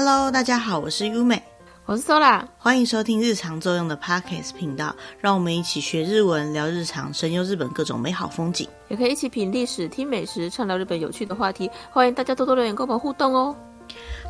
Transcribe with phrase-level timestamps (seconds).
[0.00, 1.42] Hello，大家好，我是优美，
[1.84, 11.68] 我是 Sola，欢迎收听日常作用的 Podcast 频道，让我们一起学日文，聊日常，神游日本各种美好风景，也可以一起品历史、听美食，畅聊日本有趣的话题。
[11.90, 13.52] 欢迎大家多多留言跟我们互动哦。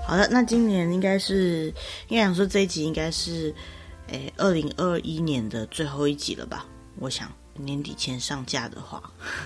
[0.06, 1.66] 好的，那今年应该是，
[2.08, 3.54] 应该想说这一集应该是，
[4.06, 6.64] 诶，二零二一年的最后一集了吧？
[6.98, 7.30] 我想。
[7.58, 9.02] 年底前上架的话，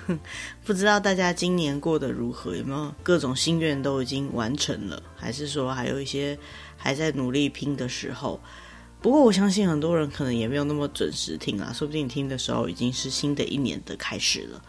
[0.64, 2.54] 不知道大家今年过得如何？
[2.54, 6.38] 有没有各种心愿都已经完成了，还是说还有一些
[6.77, 8.38] 还在努力拼的时候？
[9.01, 14.62] 不过我相信很多人可能也没有那么准时听啦，说不定听的时候已经是新的一年的开始了。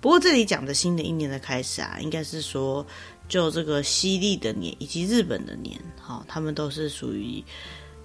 [0.00, 2.86] 不过这里讲的新的一年的开始啊，应该是说
[3.28, 7.44] 就这个西历的年以及日本的年，好，他们都是属于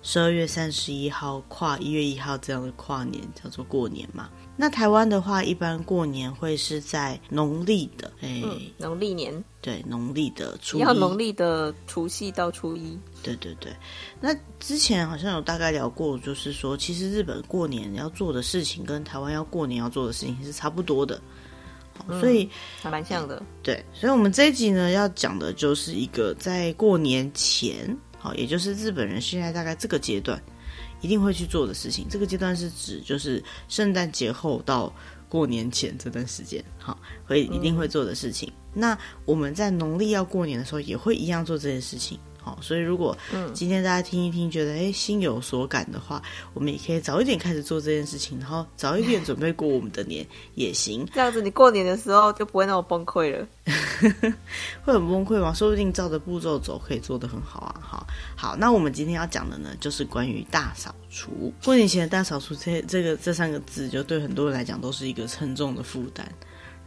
[0.02, 4.30] 十二月三十一号跨一月一号这样的跨年，叫做过年嘛。
[4.55, 13.73] 那台湾的话，一般过年会是在农历的，哎、嗯，农历年，对，农历的初一，要农历的除夕到初一，对对对。
[14.19, 21.22] 那之前好像有大概聊过，就是说，其实日本过年要做的事情跟台湾要过年要做的事情是差不多的，
[22.09, 22.50] 嗯、所以
[22.81, 23.41] 还蛮像的。
[23.63, 30.39] 对，所以我们这一集呢，要讲的就是一个在过年前，好，也就是日本人现在大概这个阶段。
[31.02, 34.94] 一定会去做的事情，这个阶段是指就是圣诞节后到
[35.30, 38.50] 过年前这段时间，好，会一定会做的事情。
[38.50, 38.81] 嗯。
[38.81, 42.20] 那我们在农历要过年的时候，也会一样做这件事情。
[42.50, 43.16] 好，所以如果
[43.53, 46.19] 今天大家听一听，觉得哎心有所感的话，
[46.56, 50.25] 我们也可以早一点开始做这件事情，然后早一点准备过我们的年
[50.56, 51.08] 也行。
[51.14, 53.47] 这样子，你过年的时候就不会那么崩溃了。
[54.83, 55.53] 会很崩溃吗？
[55.53, 57.75] 说不定照着步骤走，可以做得很好啊。
[57.80, 61.53] 好，好，那我们今天要讲的呢，就是关于大扫除。
[61.63, 66.25] 过年前的大扫除，这这个这三个字，就对很多人来讲都是一个沉重的负担，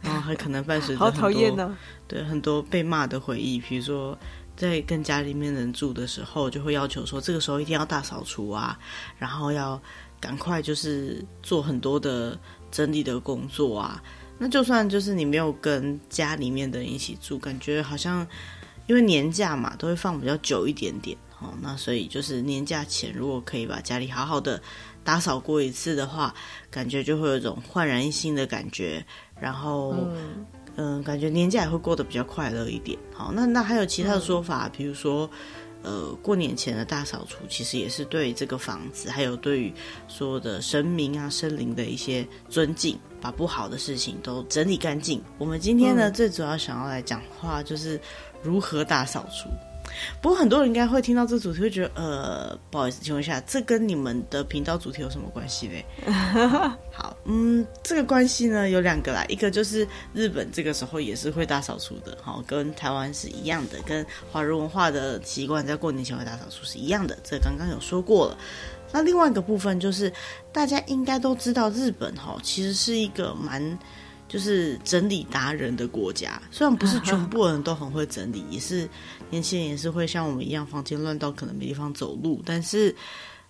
[0.01, 4.17] 然后还可能伴随着很多好讨厌呢，对很多被骂的回忆，比如说。
[4.55, 8.77] 在跟家里面人住的时候，就会要求说，这个时候一定要大扫除啊，
[9.17, 9.81] 然后要
[10.19, 12.39] 赶快就是做很多的
[12.71, 14.01] 整理的工作啊。
[14.37, 18.25] 那就算就是你没有跟家里面的人一起住，感觉好像
[18.87, 21.53] 因为年假嘛，都会放比较久一点点哦。
[21.61, 24.61] 那所以就是年假前，如果可以把家里好好的
[25.03, 26.33] 打扫过一次的话，
[26.69, 29.05] 感觉就会有一种焕然一新的感觉，
[29.39, 29.95] 然后。
[30.75, 32.97] 嗯嗯，感觉年假也会过得比较快乐一点。
[33.13, 35.29] 好，那那还有其他的说法，比如说，
[35.83, 39.73] 呃，过年前的大扫除，其实也是对这个房子，还有对于
[40.07, 45.21] 所有的神明啊、生灵的一些尊敬，把不好的事情都整理干净。
[45.37, 47.99] 我们今天呢，最主要想要来讲话，就是
[48.41, 49.49] 如何大扫除。
[50.21, 55.85] 不过很多人应该会听到这主题，会觉得呃，不好意思，请问一下，这跟你们的频道主题有什么关系嘞？
[56.91, 68.37] 好，嗯，这个关系呢有两个啦，一个就是日本这个时候也是会大扫除的，好，跟台湾是一样的，跟华人文化的习惯在过年前会大扫除是一样的，这刚刚有说过了。
[68.91, 70.11] 那另外一个部分就是
[70.51, 73.77] 大家应该都知道，日本哈其实是一个蛮。
[74.25, 78.89] 就是整理达人的国家，虽然不是全部人都很会整理，也是
[79.33, 82.95] 年轻人也是会像我们一样房间乱到可能没地方走路，但是，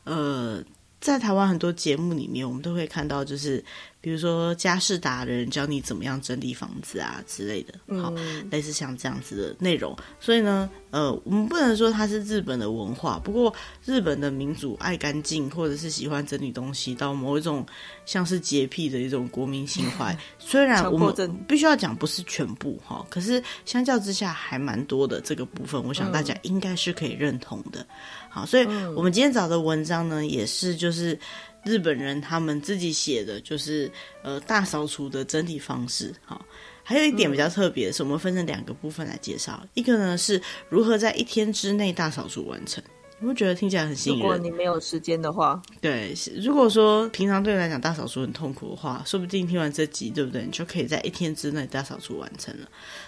[0.05, 0.63] 呃。
[1.03, 3.61] 在台湾很多节目里面，我们都会看到，就是
[4.03, 9.95] 比如说家事达人教你怎么样整理房子啊之类的，好，嗯、类似像这样子的内容。
[10.19, 13.55] 所以呢，呃，我们不能说它是日本的文化，不过
[13.85, 17.65] 日本的民主爱干净，或者是喜欢整理东西，到某一种
[18.05, 20.13] 像是洁癖的一种国民情怀。
[20.37, 27.87] 虽然我们必须要讲不是全部哈，可是相较之下还蛮多的这个部分，我想大家应该是可以认同的。
[28.29, 28.65] 好，所以
[28.97, 31.17] 我们今天找的文章呢，也是就是
[31.63, 33.89] 日本人他们自己写的，就是
[34.21, 36.13] 呃大扫除的整体方式。
[36.25, 36.45] 好，
[36.83, 39.65] 还有一点比较特别的是，我们分成两个部分来介绍。
[39.73, 42.83] 一个呢是如何在一天之内大扫除完成。
[43.19, 44.23] 你会觉得听起来很吸引人？
[44.23, 50.43] 如果你没有时间的话，对，如果说平常对你来讲大扫除很痛苦的话，说不定听完这集，对不对？
[50.43, 52.67] 你就可以在一天之内大扫除完成了。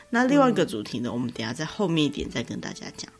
[0.10, 3.12] 那另外一个主题呢，我们等一下在后面一点再跟大家讲。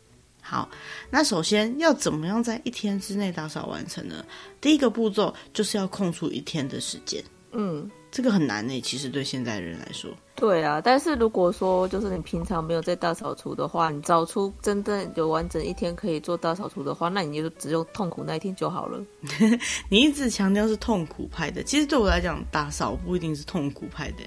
[0.48, 0.68] 好，
[1.10, 4.24] 那首先要怎么样在一天之内打扫完成呢？
[4.60, 7.20] 第一个步骤就是要空出一天的时间。
[7.50, 10.08] 嗯，这个很难呢，其实对现在人来说。
[10.36, 19.02] 对啊，但是如果说就是你平常没有在大扫除的话，你找出真正有完整一天可以做大扫除的话，那你就只有痛苦那一天就好了。
[19.90, 24.22] 你一直强调是痛苦派的，其实对我来讲，打扫不一定是痛苦派的，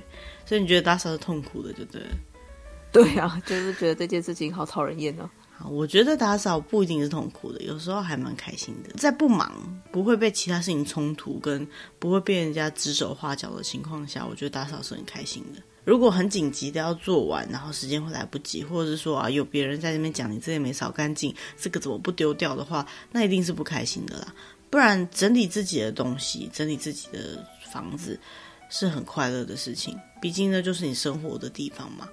[0.46, 2.08] 所以你觉得打扫是痛苦的，就对了。
[2.92, 5.30] 对啊，就是觉得这件事情好讨人厌哦。
[5.68, 8.92] 我觉得打扫不一定是痛苦的，有时候还蛮开心的。
[8.98, 9.52] 在不忙、
[9.92, 11.68] 不会被其他事情冲突、跟
[11.98, 15.62] 不会被人家指手画脚的情况下，我觉得打扫是很开心的。
[15.84, 24.34] 如果很紧急的要做完，然后时间会来不及，或者是说啊有别人在那边讲你这里没扫干净，这个怎么不丢掉的话，那一定是不开心的啦。
[24.70, 28.20] 不然整理自己的东西、整理自己的房子
[28.70, 32.08] 是很快乐的事情，毕竟呢就是你生活的地方嘛。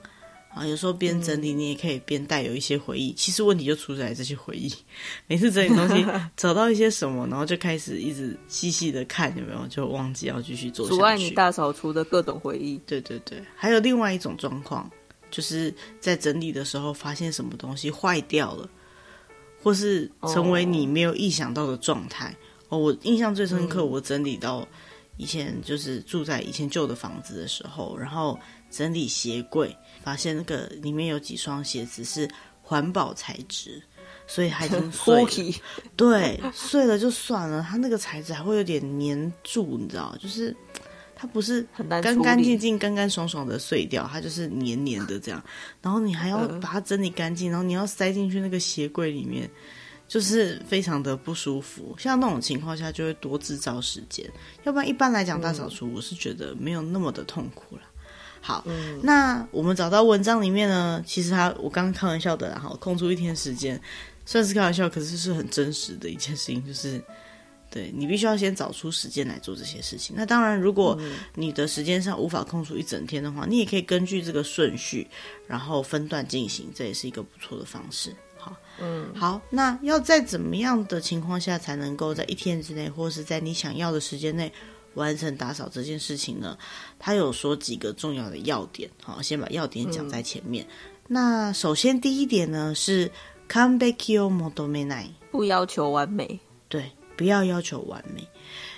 [0.57, 3.11] 啊，有时候边整理你也可以边带有一些回忆。
[3.11, 4.73] 嗯、其实问题就出在这些回忆。
[5.29, 6.03] 每次整理东西
[6.35, 10.97] 找到一些什么，然后就开始一直细细的看有没有，就忘记要继续做下去。
[10.97, 12.79] 阻碍你大扫除的各种回忆。
[12.87, 14.91] 对对对，还有另外一种状况，
[15.31, 18.67] 就是在整理的时候发现什么东西坏掉了，
[19.63, 22.35] 或是成为你没有意想到的状态。
[22.71, 24.67] 哦，哦，我印象最深刻，我整理到
[25.19, 28.41] 以前就是住在以前旧的房子的时候，然后。
[28.69, 29.75] 整理鞋柜，
[30.07, 32.31] 发现那个里面有几双鞋子是
[32.63, 33.83] 环保材质，
[34.25, 35.61] 所以还已经 碎了。
[35.97, 40.55] 对，碎了就算了，它那个材质还会有点粘住，你知道，就是
[41.17, 45.43] 它不是干干净净、干干爽爽的碎掉，它就是黏黏的这样。
[45.83, 49.51] 然后你还要把它整理干净，然后你要塞进去那个鞋柜里面，
[50.07, 51.97] 就是非常的不舒服。
[51.99, 54.25] 像那种情况下，就会多制造时间。
[54.63, 57.83] 要不然一般来讲，大扫除我是觉得没有那么的痛苦了。
[58.47, 63.81] 好，嗯、那我们找到文章里面呢，其实他我刚刚开玩笑的，然后空出一天时间，
[64.25, 67.03] 算是开玩笑，可是是很真实的一件事情，就是
[67.69, 70.15] 对你必须要先找出时间来做这些事情。
[70.17, 70.97] 那当然，如果
[71.35, 75.09] 你的时间上无法空出一整天的话，你也可以根据这个顺序，
[75.49, 78.15] 然后分段进行，这也是一个不错的方式。
[78.39, 84.53] 好，嗯，好，那要在怎么样的情况下才能够在一天之内，或是在你想要的时间内？
[84.96, 86.58] 完成打扫这件事情呢，
[87.00, 90.66] 他有说几个重要的要点，好，先把要点讲在前面。
[90.66, 90.70] 嗯、
[91.08, 93.10] 那首先第一点呢是
[93.54, 96.40] 完璧を求めない，不要求完美，
[96.70, 98.28] 对，不要要求完美，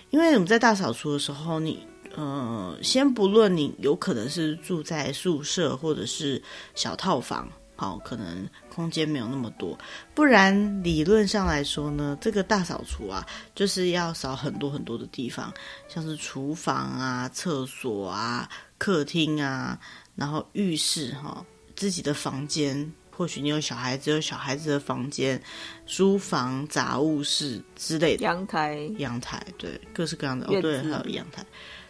[0.09, 1.79] 因为我们在大扫除的时候，你
[2.15, 6.41] 呃，先不论你有可能是住在宿舍或者是
[6.75, 7.49] 小套房。
[7.80, 9.78] 好，可能空间没有那么多，
[10.12, 15.54] 不然理论上来说呢，这个大扫除啊，就是要扫很多很多的地方，
[15.86, 19.78] 像是厨房啊、厕所啊、客厅啊，
[20.16, 21.46] 然后浴室哈、
[21.76, 25.40] 自己的房间，或许你有小孩子，有小孩子的房间、
[25.86, 31.46] 书房、杂物室之类的，阳台、阳台，对，各式各样的哦，对，还有阳台，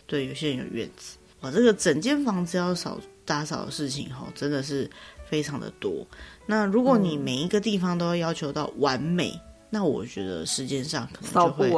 [0.06, 4.90] 对，有些人有院子，哇，这个整间房子要扫打扫的事情哈，真的是。
[5.28, 6.06] 非常的多，
[6.46, 9.40] 那如果你每一个地方都要要求到完美，嗯、
[9.70, 11.70] 那我觉得时间上可能就会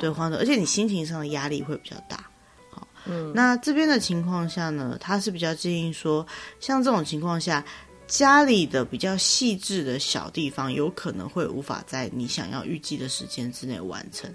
[0.00, 2.28] 对而且你心情上的压力会比较大。
[2.70, 6.26] 好，嗯，那这边的情况下呢，他是比较建议说，
[6.60, 7.64] 像这种情况下，
[8.06, 14.32] 家里的比较细致的小地方，有可能会无法在你想要预计的时间之内完成。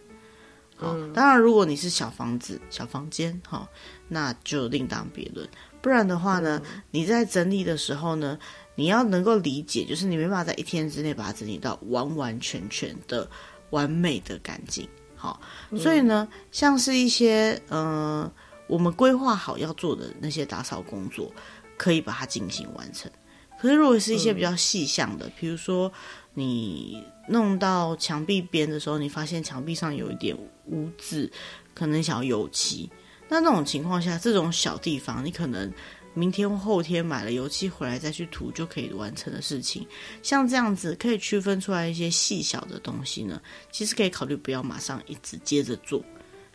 [0.75, 3.67] 好，嗯、当然如果你是小房子、小房间，好，
[4.07, 5.47] 那就另当别论。
[5.81, 8.37] 不然的话呢，嗯、你在整理的时候呢，
[8.75, 13.29] 你要能够理解，就是你没办法在一天之内把它整理到完完全全的
[13.69, 14.87] 完美的干净。
[15.15, 15.39] 好，
[15.69, 18.29] 嗯、所以呢，像是一些呃，
[18.67, 21.31] 我们规划好要做的那些打扫工作，
[21.77, 23.11] 可以把它进行完成。
[23.59, 25.91] 可是如果是一些比较细项的，比、嗯、如说
[26.33, 31.31] 你弄到墙壁边的时候，你发现墙壁上有一点污渍，
[31.73, 32.89] 可能想要油漆。
[33.29, 35.71] 那那种情况下，这种小地方，你可能
[36.13, 39.87] 明天或后天买了油漆回来再去涂就可以完成的事情，
[40.21, 46.03] 像这样子可以区分出来一些细小的东西呢，其实可以考虑不要马上一直接着做，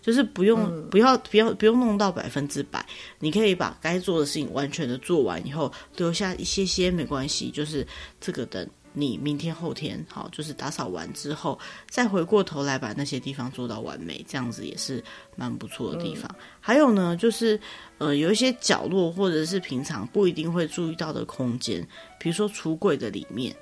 [0.01, 2.87] 就是不用、不要不要不用弄到百分之百，
[3.19, 7.85] 你可以把该做的事情完全的做完以后，留下一些些没关系，就是
[8.21, 8.69] 这个等。
[8.99, 15.03] 你明天后天好，就是打扫完之后，再回过头来把那些地方做到完美，这样子也是
[15.37, 16.29] 蛮不错的地方。
[16.39, 17.59] 嗯、还有呢，就是
[17.99, 21.87] 呃，有一些角落或者是平常不一定会注意到的空间，
[22.19, 23.55] 比如说橱柜的里面。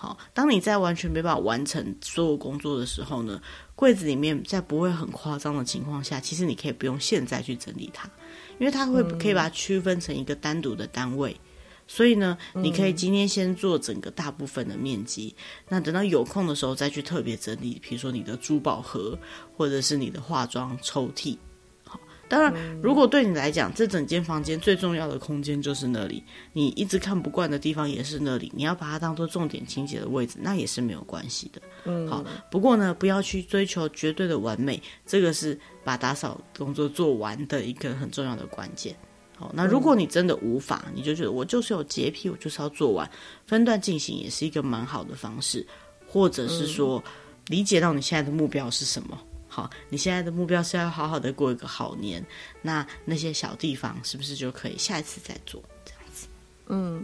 [0.00, 3.42] 好，当你在完全没办法完成所有工作的时候呢，
[3.74, 8.08] 柜子里面在不会很夸张的情况下，其实你可以不用现在去整理它，
[8.60, 11.36] 因为它会可以把它区分成一个单独的单位。
[11.90, 19.18] 所以呢，你可以今天先做整个大部分的面积，嗯、那等到有空的时候再去特别整理，比如说你的珠宝盒，
[19.56, 21.38] 或者是你的化妆抽屉。
[21.84, 31.62] 好，当然，嗯、如果对你来讲，这整间房间最重要的空间就是那里，你一直看不惯的地方也是那里，你要把它当做重点清洁的位置，那也是没有关系的。
[31.86, 38.94] 嗯，好，不过呢，不要去追求绝对的完美，这个是把打扫工作做完的一个很重要的关键。
[39.37, 43.09] 好，那如果你真的无法，你就觉得我就是有洁癖，我就是要做完，
[43.47, 45.65] 分段进行也是一个蛮好的方式，
[46.07, 47.03] 或者是说
[47.47, 49.19] 理解到你现在的目标是什么。
[49.47, 52.23] 好，你现在的目标是要好好的过一个好年，
[52.61, 56.27] 那那些小地方是不是就可以下一次再做这样子？
[56.67, 57.03] 嗯，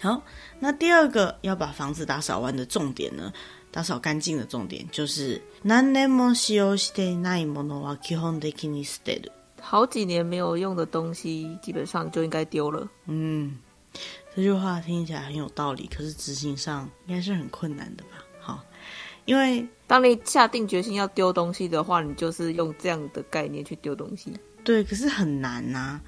[0.00, 0.22] 好，
[0.60, 3.32] 那第二个要把房子打扫完的重点呢，
[3.70, 9.32] 打扫干净的重点就是何年も使用していないものは基本的に舍てる。
[9.71, 12.85] 好几年没有用的东西，基本上就应该丢了。
[13.05, 13.57] 嗯，
[14.35, 18.09] 这句话听起来很有道理，可是执行上应该是很困难的吧？
[18.41, 18.65] 好，
[19.23, 24.33] 因为当你下定决心要丢东西的话，你就是用这样的概念去丢东西。
[24.65, 26.01] 对，可是很难呐、啊。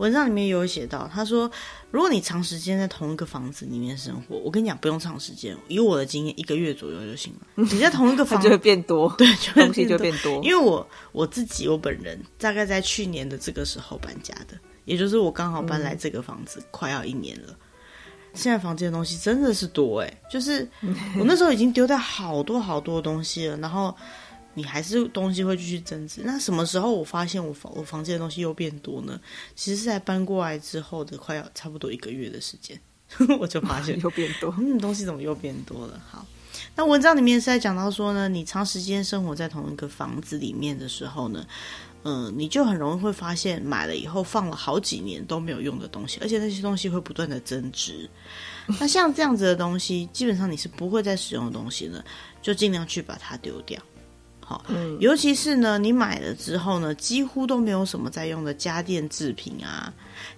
[0.00, 1.50] 文章里面有写到，他说，
[1.90, 7.40] 如果你长时间在同一个房子里面生活，我跟你讲，不用长时间，以我的经验，一个月左右就行了。
[7.70, 10.42] 你在同一个房子就会变多， 对，就会东西就变多。
[10.42, 17.54] 因为我我自己我本人大概在去年的这个时候搬家的，也就是我刚好搬来这个房子、嗯、快要一年了。
[18.32, 20.66] 现在房间的东西真的是多哎，就是
[21.18, 23.94] 我那时候已经丢掉好多好多东西了，然后。
[24.54, 26.22] 你还是东西会继续增值。
[26.24, 29.20] 那什么时候我发现我房我房间的东西又变多呢？
[29.54, 32.78] 其实是在搬过来之后的快要差不多一个月的时间，
[33.38, 34.54] 我就发现 又变多。
[34.58, 36.00] 嗯，东西怎么又变多了？
[36.08, 36.26] 好，
[36.74, 41.46] 那文章里面是在讲到说呢，你长时间生活在同一个房子里面的时候呢，
[42.02, 48.08] 嗯、呃，你就很容易会发现买了以后放了好几年都没有用的东西，而且那些东西会不断的增值。
[48.78, 52.04] 那像这样子的东西，基本上你是不会再使用的东西呢，
[52.42, 53.80] 就尽量去把它丢掉。
[54.68, 59.92] 嗯，尤其是呢，你买了之后呢，几乎都没有什么在用的家电制品啊、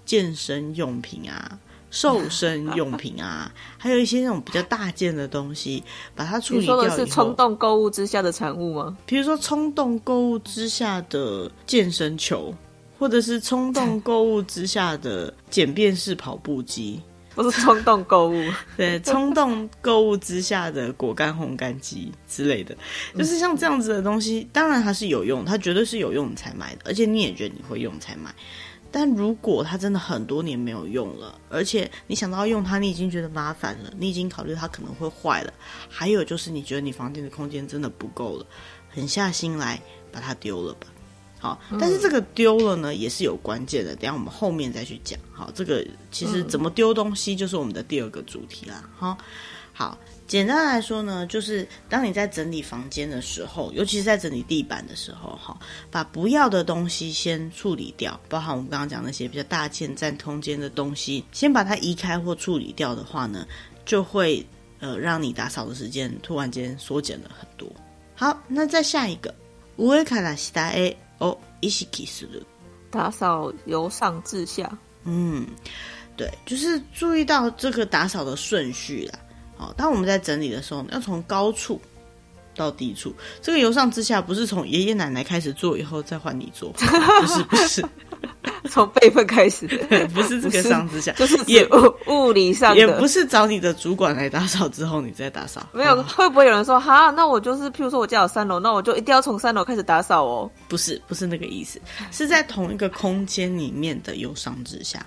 [0.05, 1.59] 健身用品啊、
[1.91, 5.83] 瘦身用品啊， 还有一些那种比较大件的东西，
[6.15, 6.77] 把它处理掉。
[6.77, 8.97] 你说的是冲动购物之下的产物吗？
[9.07, 12.55] 比如说冲动购物之下的健身球，
[12.99, 17.01] 或者是冲动购物之下的简便式跑步机。
[17.37, 22.77] 不是冲动购物， 对，冲动购物之下的果干烘干机之类的，
[23.17, 28.35] 就是像这样子的东西，当然它是有用，它绝对是有用你才买的，而且你也觉得你会用才买。
[28.95, 35.53] 但如果它真的很多年没有用了，而且你想到要用它，你已经觉得麻烦了，你已经考虑它可能会坏了，
[35.89, 38.45] 还有就是你觉得你房间的空间真的不够了，
[38.91, 39.81] 狠下心来
[40.13, 40.87] 把它丢了吧。
[41.42, 43.96] 好，但是这个丢了呢，也是有关键的。
[43.96, 45.20] 等下我们后面再去讲。
[45.32, 48.84] 好，这个其实怎么丢东西，就是我们的第二个主题啦。
[48.98, 49.16] 好，
[49.72, 49.96] 好，
[50.28, 55.56] 简单来说呢，就是当你在整理房间的时候，尤其是在整理地板的时候，哈，
[55.92, 63.46] 把不要的东西先处理掉，包含我们刚刚讲那些比较大件占空间的东西，先把它移开或处理掉的话呢，
[63.86, 64.44] 就会
[64.80, 67.72] 呃让你打扫的时间突然间缩减了很多。
[68.16, 69.32] 好，那再下一个，
[69.78, 70.96] 上から下へ。
[71.23, 72.43] 哦，意识する，
[72.91, 74.77] 打扫由上至下。
[75.05, 75.47] 嗯，
[76.17, 79.19] 对，就是注意到这个打扫的顺序啦。
[79.57, 81.81] 好，当我们在整理的时候，要从高处
[82.57, 83.15] 到低处。
[83.41, 87.85] 这个由上至下，不是从爷爷奶奶开始做以后再换你做，不是，不是。
[88.71, 89.67] 从辈分开始，
[90.15, 95.67] 不是这个上之下，就是 也物物理上的，也不是找你的主管来打扫之后你再打扫。
[95.73, 97.11] 没有，会不会有人说哈？
[97.11, 100.51] 那我就是，譬如说我家有三楼，那我就一定要从三楼开始打扫哦？
[100.69, 101.81] 不是，不是那个意思，
[102.11, 105.05] 是在同一个空间里面的由上至下。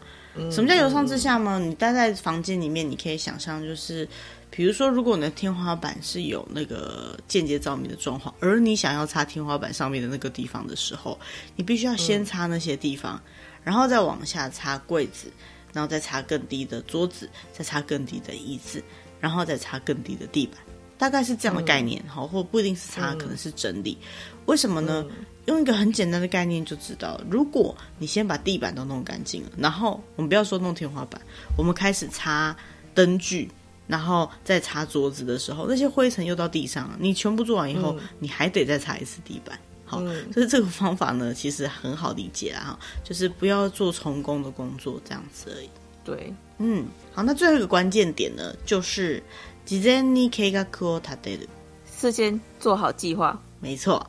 [0.51, 1.57] 什么叫由上至下吗？
[1.59, 4.07] 你待在房间里面，你可以想象就是。
[4.55, 11.19] 比如说，如果你的天花板是有那个间接照明的状况，而你想要擦天花板上面的那个地方的时候，
[11.57, 13.21] 你必须要先擦那些地方，
[13.65, 15.27] 然后再往下擦柜子，
[15.74, 18.81] 然后再擦更低的桌子，再擦更低的椅子，
[19.19, 20.57] 然后再擦更低的地板，
[20.97, 22.01] 大概是这样的概念。
[22.07, 23.97] 好、或不一定是擦，可能是整理。
[24.45, 25.05] 为什么呢？
[25.47, 31.21] 用一个很简单的概念就知道，如果你先把地板都弄干净了，然后我们不要说弄天花板，
[31.57, 32.55] 我们开始擦
[32.93, 33.51] 灯具。
[33.87, 36.96] 然后再擦桌子的时候，那些灰尘又到地上了。
[37.00, 39.58] 你全部做完以后，嗯、你还得再擦一次地板。
[39.84, 42.60] 好，嗯、所以这个方法呢，其实很好理解啦。
[42.60, 45.68] 哈，就是不要做重工的工作，这样子而已。
[46.04, 49.22] 对，嗯，好，那最后一个关键点呢，就是
[49.66, 51.49] 事前に计划を立てる，
[51.84, 53.42] 事先做好计划。
[53.60, 54.06] 没错。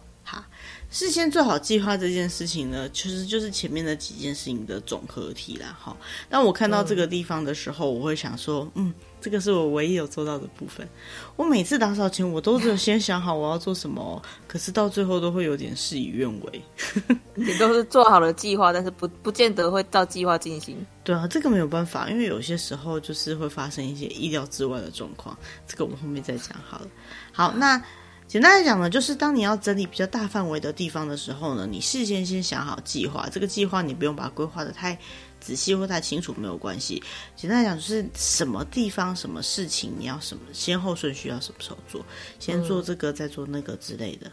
[0.89, 5.73] 事先做好计划这件事情呢，其实就是前面的几件事情的总合体啦。
[5.81, 5.95] 哈，
[6.29, 8.93] 当我看到这个地方的时候，嗯、我会想说，嗯，
[9.26, 10.88] 这个是我唯一有做到的部分。
[11.34, 16.62] 我每次打扫前，我都只有先想好我要做什么，可是到最后都会有点事与愿违。
[17.34, 20.76] 你都是做好了计划，但是不不见得会照计划进行。
[21.02, 25.36] 对啊，这个没有办法，因为有些时候就是会发生一些意料之外的状况。
[25.66, 26.86] 这个我们后面再讲好了。
[27.32, 27.82] 好，那。
[28.28, 33.28] 简单来讲呢，就是当你要整理比较大范围的地方的时候呢，你事先先想好计划。
[33.30, 34.98] 这个计划你不用把它规划的太
[35.46, 37.00] 仔细或太清楚没有关系。
[37.36, 42.04] 简单来讲，就是什么地方、什么事情，你要什么先后顺序，要什么时候做，
[42.40, 44.28] 先做这个，再做那个之类的。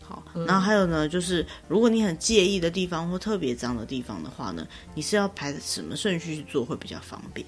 [0.00, 7.46] 好，然后还有呢，就是如果你很介意的地方或特别脏的地方的话呢，你是要排什么顺序去做会比较方便？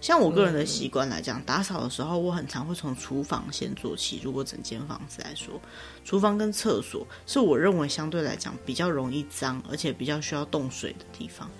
[0.00, 4.20] 像我个人的习惯来讲，打扫的时候，我很常会从厨房先做起。
[4.22, 5.58] 如果整间房子来说，
[6.04, 11.50] 厨房跟厕所是我认为相对来讲比较容易脏，而且比较需要动水的地方。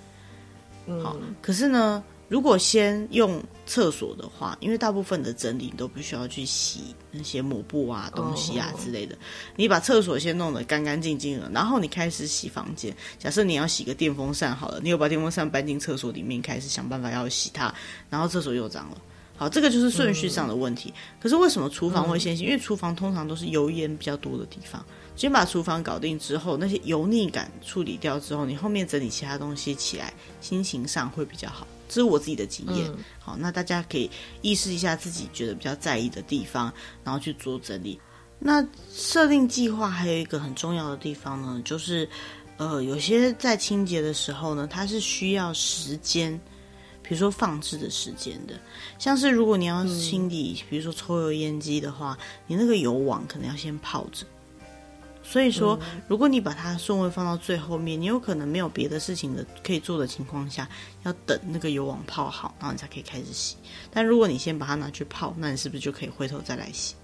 [1.02, 9.16] 好，可是呢，如果先用厕所的话，因为大部分的整理你都不需要去洗那些抹布啊、东西啊之类的，
[9.56, 12.94] 你把厕所先弄得干干净净了，然后你开始洗房间。
[13.18, 17.74] 假设你要洗个电风扇好了，你有把电风扇搬进厕所里面，开始想办法要洗它，
[18.08, 18.98] 然后厕所又脏了。
[19.36, 20.92] 好，这个就是顺序上的问题。
[21.20, 22.44] 可是为什么厨房会先洗？
[22.44, 24.84] 因为厨房通常都是油烟比较多的地方。
[25.14, 31.66] 先把厨房搞定之后，那些油腻感处理掉之后，你后面整理其他东西起来，心情上会比较好。
[31.88, 32.86] 这是我自己的经验。
[32.88, 34.10] 嗯、好，那大家可以
[34.42, 36.72] 意识一下自己觉得比较在意的地方，
[37.04, 37.98] 然后去做整理。
[38.38, 38.62] 那
[38.92, 42.06] 设定计划还有一个很重要的地方呢，就是
[42.58, 46.38] 呃，有些在清洁的时候呢，它是需要时间，
[47.06, 48.54] 比如说放置的时间的。
[48.98, 54.26] 像是如果你要清理，比如说抽油烟机的话，你那个油网可能要先泡着。
[55.22, 60.68] 所以说，如果你把它顺位放到最后面，你有可能没有别的事情的可以做的情况下，
[61.02, 63.56] 要等那个油网泡好，然后你才可以开始洗。
[63.90, 66.94] 但如果你先把它拿去泡，那你是不是就可以回头再来洗？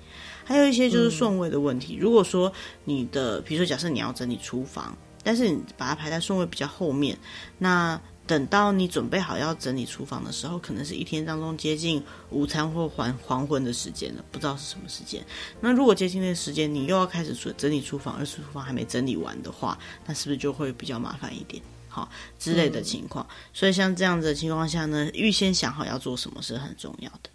[0.44, 1.97] 还有一些就是顺位的问题。
[1.97, 2.52] 如果说
[2.85, 7.18] 你的，比如说假设你要整理厨房，但是你把它排在顺位比较后面，
[7.59, 8.00] 那。
[8.32, 15.22] 等到你准备好要整理厨房的时候，可能是一天当中接近午餐或黄黄昏的时间了，不知道是什么时间。
[15.60, 21.62] 那如果接近那个时间，你又要开始整整理厨房，而厨房还没整理完的话，那是不是就会比较麻烦一点？
[21.88, 23.26] 好，之类的情况。
[23.52, 27.28] 所以像这样子的情况下呢，预先想好要做什么是很重要的。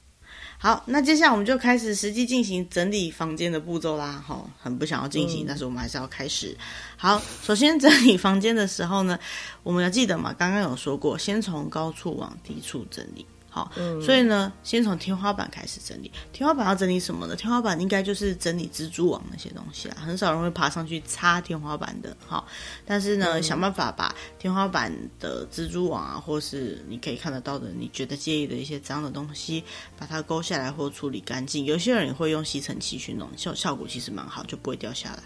[0.59, 4.23] 好，那接下来我们就开始实际进行整理房间的步骤啦。
[4.27, 6.57] 哈，很不想要进行，嗯，但是我们还是要开始。
[6.97, 9.19] 好，首先整理房间的时候呢，
[9.61, 13.25] 我们要记得嘛，刚刚有说过，先从高处往低处整理。
[13.57, 16.11] 好，所以呢，先从天花板开始整理。
[16.31, 17.35] 天花板要整理什么呢？
[17.35, 22.15] 天花板应该就是整理蜘蛛网那些东西啦，很少人会爬上去擦天花板的。
[22.23, 22.45] 好，
[22.85, 29.63] 但是呢，想办法把天花板的蜘蛛网啊，或是你可以看得到的，你觉得介意的一些脏的东西，
[29.97, 31.65] 把它勾下来或处理干净。
[31.65, 35.23] 有些人也会用吸尘器去弄，效效果其实蛮好，就不会掉下来。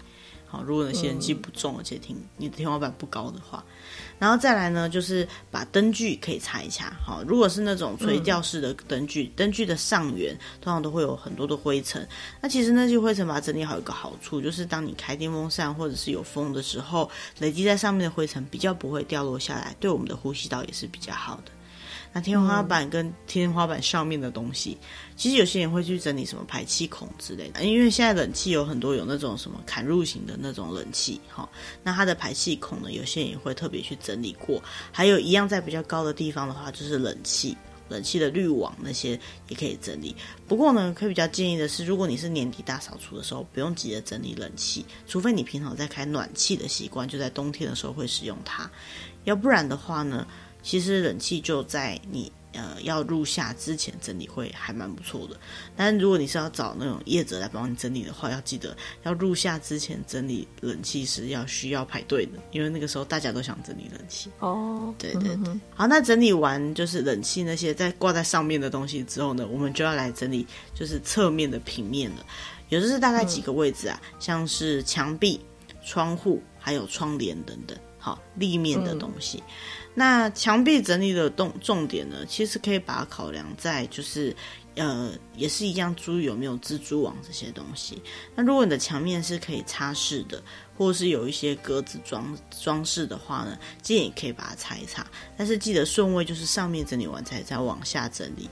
[0.52, 3.64] 好，如果你吸尘器不重，而且挺你的天花板不高的话，
[4.18, 6.92] 然后再来呢，就是把灯具可以擦一擦。
[7.02, 12.06] 好，如果是那种垂吊式的灯具，灯具的上缘通常都会有很多的灰尘。
[12.42, 21.50] 那其实那些灰尘把它整理好，有个好处就是，当你开电风扇或者是有风的时候，累积在上面的灰尘比较不会掉落下来，对我们的呼吸道也是比较好的。
[22.14, 24.76] 那天花板跟天花板上面的东西，
[25.16, 31.48] 其实有些人会去整理什么排气孔之类的，因为现在冷气有很多有那种什么砍入型的那种冷气，哈，
[31.82, 34.62] 那它的排气孔呢，有些人也会特别去整理过。
[34.92, 37.56] 还有一样在比较高的地方的话，就是冷气，
[37.88, 40.14] 冷气的滤网那些也可以整理。
[40.46, 48.70] 不过呢，可以比较建议的是，如果你是年底大扫除的时候，不用急着整理冷气，除非你平常在开暖气的习惯，就在冬天的时候会使用它，
[49.24, 50.26] 要不然的话呢。
[50.62, 55.36] 其实冷气就在你呃要入夏之前整理会还蛮不错的，
[55.76, 64.30] 但如果你是要找那种业者来帮你整理的话，要记得要入夏之前整理冷气是要需要排队的，因为那个时候大家都想整理冷气。
[64.38, 65.48] 哦，对对对。
[65.48, 72.26] 嗯、好，那整理完就是冷气那些在挂在上面的东西之后呢，我们就要来整理就是侧面的平面了，
[72.68, 75.40] 也就是大概几个位置啊，嗯、像是墙壁、
[75.82, 79.38] 窗户还有窗帘等等，好立面的东西。
[79.38, 84.34] 嗯那墙壁整理的重重点呢，其实可以把它考量在就是，
[84.76, 88.00] 呃，也是一样，注意有没有蜘蛛网这些东西。
[88.34, 90.42] 那如果你的墙面是可以擦拭的，
[90.78, 95.06] 或者是有一些格子装装饰的话呢，建议可以把它擦一擦。
[95.36, 98.48] 但是记得顺位就是上面整理完才再往下整理。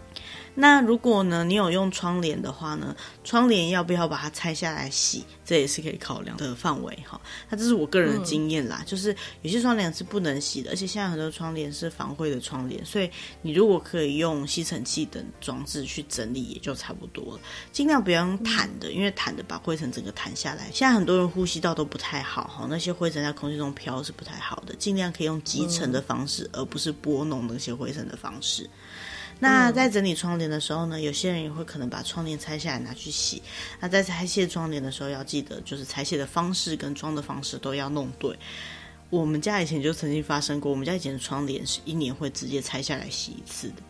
[0.55, 5.25] 那如果呢，你有用窗帘的话呢，窗帘要不要把它拆下来洗？
[5.45, 7.21] 这也是可以考量的范围哈。
[7.49, 13.11] 那这是我个人的经验啦，嗯、就是有些窗帘是不能洗的，而且现在很多窗帘是防灰的窗帘，所以
[13.43, 17.41] 你如果可以用吸尘器等装置去整理，也就差不多了。
[17.73, 20.71] 尽量不要用毯的，嗯、因为毯的把灰尘整个弹下来。
[20.73, 24.75] 现在很多人呼吸道都不太好哈，那些灰尘在空气中飘是不太好的。
[24.77, 28.69] 尽量可以用集尘的方式，嗯、而不是拨弄那些灰尘的方式。
[29.41, 33.43] 那在整理窗帘的时候呢，有些人也会可能把窗帘拆下来拿去洗。
[33.81, 38.39] 那在拆卸窗帘的时候，要记得就是拆卸的方式跟装的方式都要弄对。
[39.09, 43.83] 我们家以前就曾经发生过，我们家以前的窗帘是一年会直接拆下来洗一次的，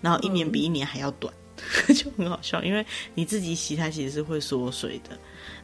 [0.00, 1.34] 然后一年比一年还要短，
[1.88, 5.18] 嗯、就很好笑，因为你自己洗它其实是会缩水的。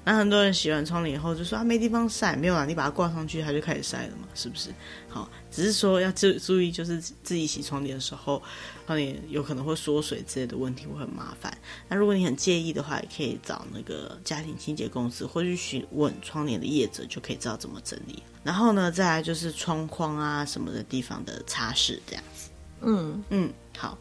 [0.05, 4.69] 那很多人洗完窗帘以后就说啊，没地方晒，没有啊，你把它挂上去它就开始晒了嘛，是不是？
[5.09, 8.43] 好，只是说要注注意，就是自己洗窗帘的时候，
[8.87, 11.57] 窗帘有可能会缩水之类的问题会很麻烦。
[11.89, 18.23] 那如果你很介意的话，也可以找那个家庭清洁公司，或去询问窗帘的业者，就可以知道怎么整理。
[18.43, 22.51] 然后呢，再来就是窗框啊什么的地方的擦拭，这样子。
[22.83, 23.97] 嗯嗯，好。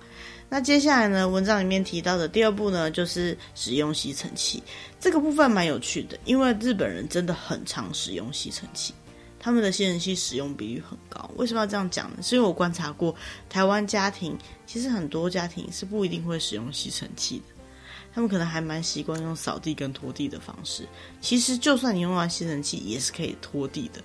[0.53, 4.61] 那接下来呢，文章里面提到的第二步呢，就是使用吸尘器。
[4.99, 8.93] 这个部分蛮有趣的，因为日本人真的很常使用吸尘器，
[9.39, 11.27] 他们的吸尘器使用比率很高。
[11.37, 12.17] 为什么要这样讲呢？
[12.21, 13.15] 是因为我观察过
[13.49, 14.37] 台湾家庭，
[14.67, 17.63] 其实很多家庭是不一定会使用吸尘器的，
[18.13, 20.87] 他们可能还蛮习惯用扫地跟拖地的方式。
[21.19, 24.03] 其实就算你用完吸尘器，也是可以拖地的。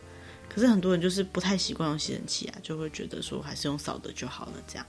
[0.48, 4.86] 可是很多人就是不太习惯用吸尘器啊，就会觉得说还是用扫的就好了，这样。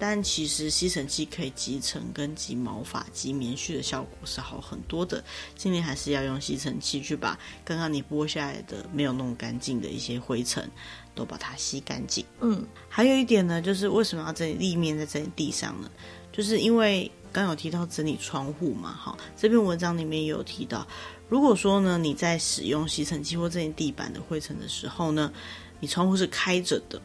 [0.00, 5.22] 但其实吸尘器可以集尘跟集毛发、集棉絮的效果是好很多的。
[5.54, 10.66] 今年还是要用吸尘器去把刚刚你剥下来的没有弄干净的一些灰尘
[11.14, 12.24] 都把它吸干净。
[12.40, 15.90] 嗯，还有一点呢，就是为什么要整理立面在整理地上呢？
[16.32, 20.86] 就是因为刚有提到整理窗户嘛，哈，这篇文章里面也有提到，
[21.28, 25.30] 如果说呢你在使用吸尘器或整理地板的灰尘的时候呢，
[25.78, 26.98] 你窗户是开着的，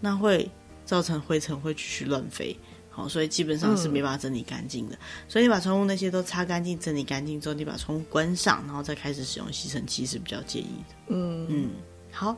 [0.00, 0.50] 那会。
[0.90, 2.58] 造成灰尘会继续乱飞，
[2.90, 4.96] 好，所以基本上是没办法整理干净的。
[4.96, 4.98] 嗯、
[5.28, 10.94] 所以你把窗户那些都擦干净、整理干净之后，你把窗户关上，然后再开始使用吸尘器是比较建议的。
[11.06, 11.70] 嗯嗯，
[12.10, 12.36] 好。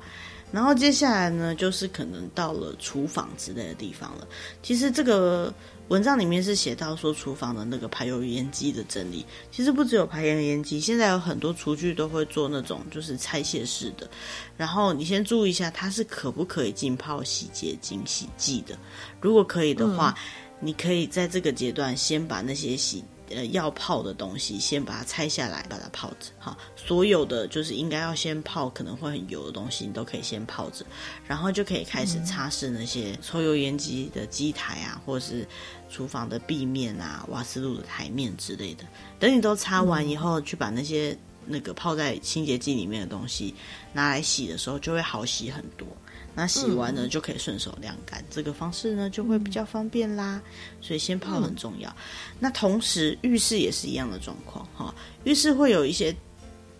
[0.53, 4.29] 然后接下来呢，就是可能到了厨房之类的地方了。
[4.63, 5.53] 其实这个
[5.89, 14.09] 文章里面是写到说，厨房的那个排油烟机的整理，其实不只有排油烟机，现在有很多厨具都会做那种就是拆卸式的。
[14.57, 18.79] 然后你先注意一下，它是可不可以浸泡洗洁精、洗剂的？
[19.21, 23.03] 如果可以的话，嗯、你可以在这个阶段先把那些洗。
[23.31, 26.31] 呃，要泡的东西先把它拆下来，把它泡着。
[26.39, 30.85] 好，所有的就是应该要先泡，可能会很油的东西，你都可以先泡着，
[31.27, 35.47] 然后就可以开始擦拭那些抽油烟机的机台啊，或者是
[35.89, 38.85] 厨房的壁面啊、瓦斯炉的台面之类的。
[39.19, 43.55] 等你都擦完以后，去把那些那个泡在清洁剂里面的东西
[43.93, 45.87] 拿来洗的时候，就会好洗很多。
[46.35, 50.41] 那洗完呢，就可以顺手晾干，嗯、这个方式呢就会比较方便啦。
[50.81, 51.91] 所以先泡很重要。
[51.91, 51.97] 嗯、
[52.41, 56.15] 那同时浴室也是一样的状况哈，浴室会有一些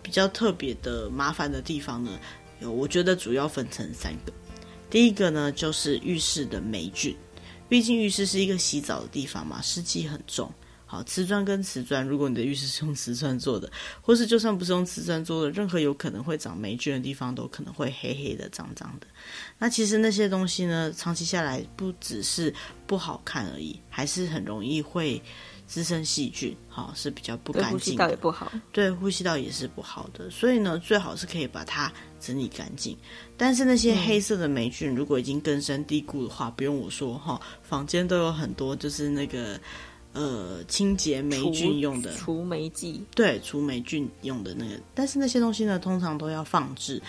[0.01, 2.11] 比较特别的麻烦的地方呢。
[2.59, 4.33] 有，我觉得主要分成三个。
[4.89, 7.15] 第一个呢就是浴室的霉菌，
[7.67, 10.51] 毕竟浴室是一个洗澡的地方嘛，湿气很重。
[10.93, 13.67] 好，瓷砖跟瓷砖，如果你的浴室是用瓷砖做的，
[13.99, 19.07] 或是就算不是用瓷砖做的，任何有可能会长霉菌的地方，都可能会黑黑的、脏脏的。
[19.57, 22.53] 那其实那些东西呢，长期下来不只是
[22.85, 25.19] 不好看而已，还是很容易会
[25.65, 27.73] 滋生细菌，好，是比较不干净的。
[27.73, 28.51] 呼吸道也不好。
[28.71, 30.29] 对，呼吸道也是不好的。
[30.29, 32.95] 所以呢，最好是可以把它整理干净。
[33.35, 39.59] 但是那些黑色的霉菌，如果已经根深蒂固的话，不用我说哈，房间都有很多，就是那个。
[40.13, 47.01] 呃，清洁霉菌用的除霉剂，对，除霉菌用的那个，但是那些东西呢，通常都要放置。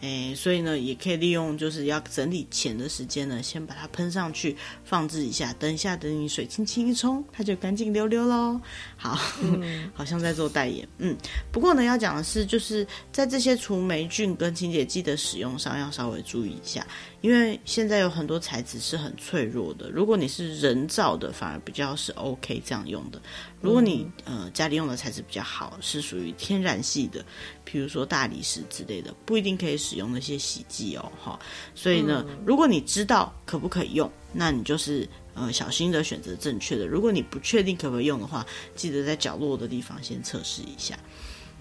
[0.00, 8.60] 诶，所以呢，也可以利用就是要整理前的时间呢，先把它喷上去，放置一下，等一下，等你水轻轻一冲，它就干净溜溜喽。
[8.96, 10.86] 好，嗯、 好像在做代言。
[10.98, 11.16] 嗯，
[11.50, 16.86] 不过呢，要讲的是，就是在这些除霉菌跟清洁剂的使用上，要稍微注意一下，
[17.24, 19.88] 因为现在有很多材质是很脆弱的。
[19.88, 23.18] 如果你是人造的，反而比较是 OK 这样用的。
[23.62, 27.24] 如果你呃家里用的材质比较好，是属于天然系的，
[27.64, 31.40] 比如说大理石之类的，不一定可以使用那些洗剂哦，哈。
[31.74, 36.86] 所以呢，嗯、如果你知道可不可以用，那你就是呃小心的选择正确的。
[36.86, 40.94] 如果你不确定可不可以用的话，记得在角落的地方先测试一下。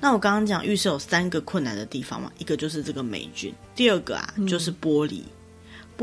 [0.02, 5.22] 那我刚刚讲浴室有三个困难的地方嘛，一个就是这个霉菌，第二个啊、嗯、就是玻璃，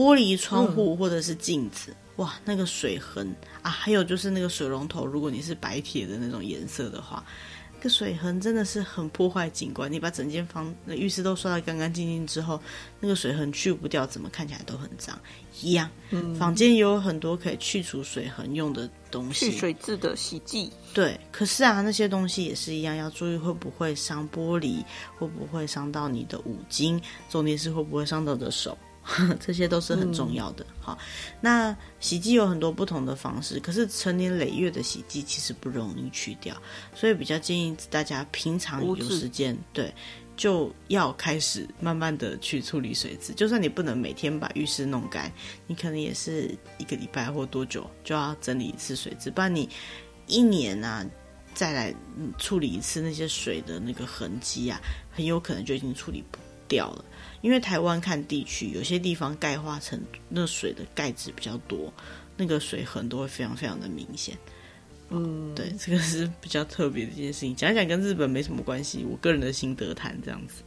[0.01, 1.91] 玻璃窗户或者是镜子。
[1.91, 7.25] 嗯哇，那个水痕啊，还有就是那个水龙头，如果你是白铁的那种颜色的话，
[7.79, 9.91] 那个水痕真的是很破坏景观。
[9.91, 12.61] 你把整间房、那浴室都刷得干干净净之后，
[12.99, 15.19] 那个水痕去不掉，怎么看起来都很脏
[15.63, 15.89] 一样。
[16.11, 20.71] 嗯，房间也有很多可以去除水痕用的东西，去水质的洗剂。
[20.93, 24.85] 对，可是啊，那些东西也是一样，要注意会不会伤玻璃，
[25.19, 28.77] 会不会伤到你的五金，重点是会不会伤到的手。
[29.41, 30.65] 这些都是很重要的。
[30.81, 31.05] 好、嗯，
[31.41, 36.57] 那洗剂有很多不同的方式，可是成年累月的洗剂其实不容易去掉，
[36.95, 39.93] 所以比较建议大家平常有时间，对，
[40.37, 43.33] 就要开始慢慢的去处理水质。
[43.33, 45.33] 就算你不能每天把浴室弄干，
[45.67, 49.69] 你可能也是一个礼拜或多久就要整理一次水质，不然你
[50.27, 51.05] 一年啊
[51.53, 51.95] 再来
[52.39, 57.05] 处理一次那些水的那个痕迹啊，很有可能就已经处理不掉了。
[57.41, 61.93] 因为台湾看地区，有些地方钙化成那水的钙质比较多，
[62.37, 64.37] 那个水痕都会非常非常的明显。
[65.09, 67.57] 嗯，对，这个是比较特别的一件事情。
[67.57, 70.63] 讲一讲跟日本没什么关系，我个人的心得谈这样子。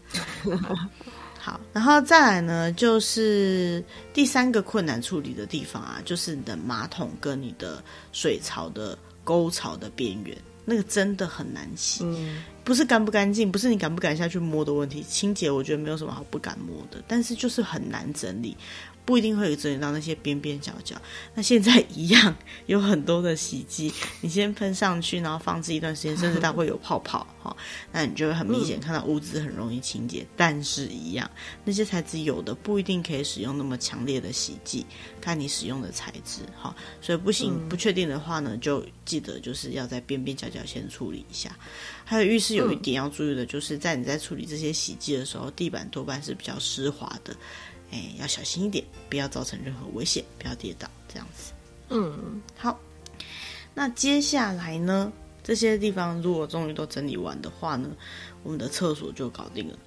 [1.39, 3.83] 好，然后再来呢，就是
[4.13, 10.37] 第三个困难处理的地方啊，就是你的马桶跟你的水槽的沟槽的边缘。
[10.65, 15.03] 那个真的很难洗，嗯、不是干不干净，不是你敢不敢下去摸的问题。
[15.03, 18.55] 清洁我觉得没有什么好不敢摸的，但是就是很难整理。
[19.05, 20.95] 不一定会有整理到那些边边角角。
[21.35, 22.33] 那现在一样
[22.67, 27.53] 有很多的洗剂，你先喷上去，然后放置一段时间， 甚至它会有泡泡哈。
[27.91, 30.25] 那你就会很明显看到污渍很容易清洁。
[30.37, 31.29] 但是，一样
[31.65, 34.85] 那些材质有的不一定可以使用那么强烈的洗剂，
[35.19, 36.73] 看你使用的材质哈。
[37.01, 41.53] 所以不行，不确定的话呢，就记得就是要在边边角角先处理一下。
[42.05, 47.35] 还有浴室有一点要注意的，就是在你在处理这些洗剂的时候，地板多半是比较湿滑的。
[47.91, 51.53] 哎，要小心一点，不要造成任何危险，不要跌倒，这样子。
[51.89, 52.79] 嗯，好。
[53.73, 55.11] 那接下来呢？
[55.43, 57.89] 这些地方如果终于都整理完的话呢，
[58.43, 59.77] 我们的厕所就搞定了。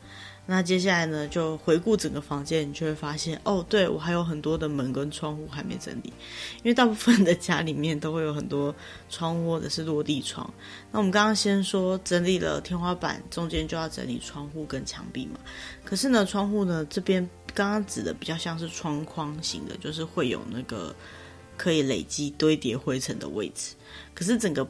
[0.49, 6.13] 那接下来呢，就回顾整个房间，你就会发现，哦，对，我还有很多的门跟窗户还没整理，
[6.59, 8.73] 因为大部分的家里面都会有很多
[9.11, 10.49] 窗户或者是落地窗。
[10.93, 15.41] 那我们刚刚先说整理了天花板，中间就要整理窗户跟墙壁嘛。
[15.85, 20.95] 可是呢，窗户呢这边刚刚指的比较像是窗框型的，就是会有那个
[21.57, 23.75] 可以累积堆叠灰尘的位置。
[24.15, 24.65] 可是整个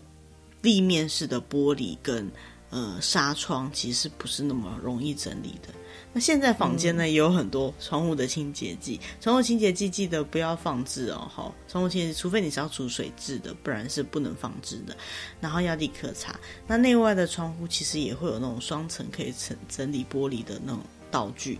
[0.63, 2.27] 立面式的玻璃跟
[2.71, 5.73] 呃，纱窗其实不是那么容易整理的。
[6.13, 14.97] 那现在房间呢，也有很多窗户的清洁剂，窗户清洁剂记得不要放置哦，好，窗户清洁剂，除非你是要储水渍的，不然是不能放置的。
[15.41, 16.35] 然后要立刻擦。
[16.67, 21.59] 那内外的窗户其实也会有那种双层可以整整理玻璃的那种道具。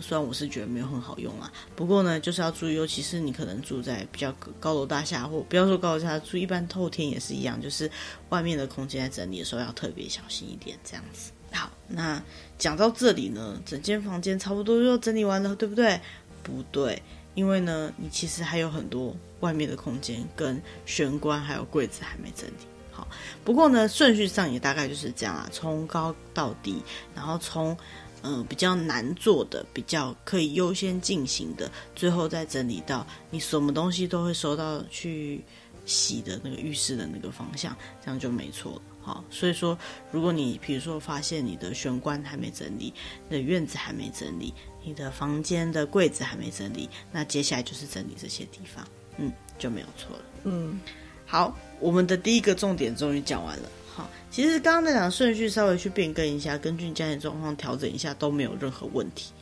[0.00, 7.90] 虽然我是觉得没有很好用啊，不过呢，就是要注意，尤其是你可能住在比较高楼大厦，或不要说高楼大厦，住一般透天也是一样，就是
[8.28, 11.30] 外面的空间在整理的时候要特别小心一点，这样子。
[11.52, 12.22] 好，那
[12.58, 16.00] 讲到这里呢，整间房间差不多就整理完了，对不对？
[16.42, 17.02] 不对，
[17.34, 22.54] 因为呢，你其实还有很多外面的空间跟玄关还有柜子还没整理
[22.90, 23.06] 好。
[23.44, 26.82] 不过呢，顺序上也大概就是这样啊，从高到低，
[27.14, 27.76] 然后从。
[28.22, 35.44] 嗯，比较难做的，比较可以优先进行的，最后再整理到你什么东西都会收到去
[35.86, 38.82] 洗的那个浴室的那个方向，这样就没错了。
[39.00, 39.78] 好，所以说，
[40.10, 42.92] 如果你比如说发现你的玄关还没整理，
[43.28, 44.52] 你的院子还没整理，
[44.84, 50.22] 你的房间的柜子还没整理，那接下来就是整理这些地方，嗯，就没有错了。
[50.44, 50.78] 嗯，
[51.24, 53.68] 好，我们的第一个重点终于讲完了。
[53.98, 59.32] 好，其实刚刚那两个顺序稍微去变更一下，根据家庭状况调整一下都没有任何问题。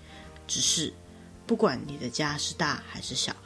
[0.46, 0.90] 只是
[1.46, 3.36] 不管你的家是大还是小，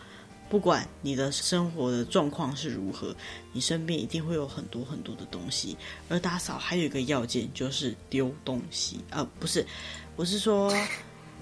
[0.49, 3.12] 不管你的生活的状况是如何，
[3.53, 5.77] 你身边一定会有很多很多的东西。
[6.09, 9.66] 而打扫还有一个要件就是丢东西，呃，不是，
[10.14, 10.73] 我是说。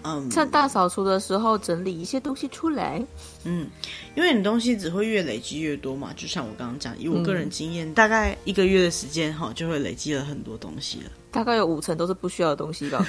[0.03, 3.05] 嗯，趁大扫除的时候整理一些东西出来。
[3.45, 3.69] 嗯，
[4.15, 11.11] 因为你东西只会越累积越多嘛，就像我刚刚讲，以我个人经验，嗯、大概一个月的时间哈，就会累积了很多东西了。
[11.31, 13.07] 大概有五成都是不需要的东西吧。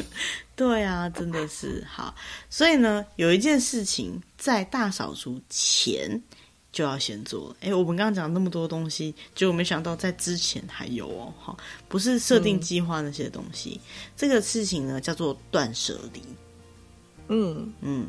[0.54, 2.14] 对啊，真的是好。
[2.50, 6.20] 所以呢，有一件事情在大扫除前
[6.72, 7.54] 就要先做。
[7.60, 11.56] 哎，我们刚刚讲那么多东西，结果没想到在之前还有哦，哈，
[11.86, 13.78] 不是设定计划那些东西。
[13.84, 16.22] 嗯、这个事情呢，叫做断舍离。
[17.28, 18.06] 嗯嗯，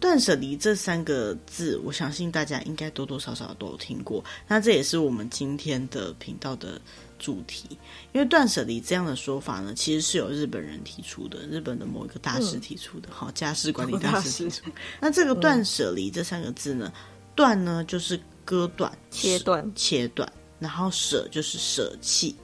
[0.00, 4.24] 断舍离这三个字，我相信大家应该多多少少都有听过。
[4.48, 6.80] 那这也是我们今天的频道的
[7.18, 7.78] 主题，
[8.12, 14.70] 因为断舍离这样的说法呢，其实是由日本人提出的，日本的某一个大师提出的，好、嗯，家事管理大师提出。
[15.00, 16.92] 那这个断舍离这三个字呢？
[17.40, 22.36] 断呢，就是割断、切断、切断，然后舍就是舍弃。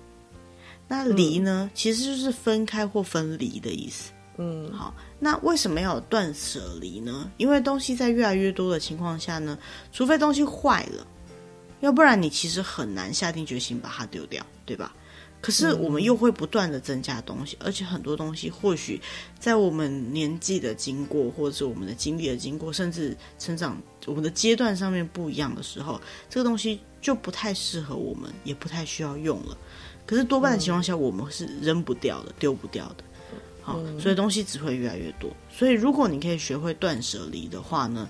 [0.89, 4.11] 那离呢，嗯、其实就是分开或分离的意思。
[4.39, 7.31] 嗯，好，那为什么要有断舍离呢？
[7.37, 9.59] 因为东西在越来越多的情况下呢，
[9.93, 11.07] 除非东西坏了，
[11.81, 14.95] 要不然你其实很难下定决心把它丢掉，对吧？
[15.47, 19.01] 可是我们又会不断的增加东西，而且很多东西或许
[19.39, 29.57] 在我们年纪的经过，或者是我们的经历的经过，甚至成长我们的阶段上面不一样的时候，这个东西就不太适合我们，也不太需要用了。
[30.05, 33.05] 可是多半的情况下，我们是扔不掉的，丢不掉的。
[33.63, 35.31] 好，所以东西只会越来越多。
[35.49, 38.09] 所以如果你可以学会断舍离的话呢，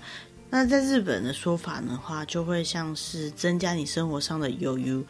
[0.49, 5.03] 那在日本的说法的话，就会像是增加你生活上的忧郁，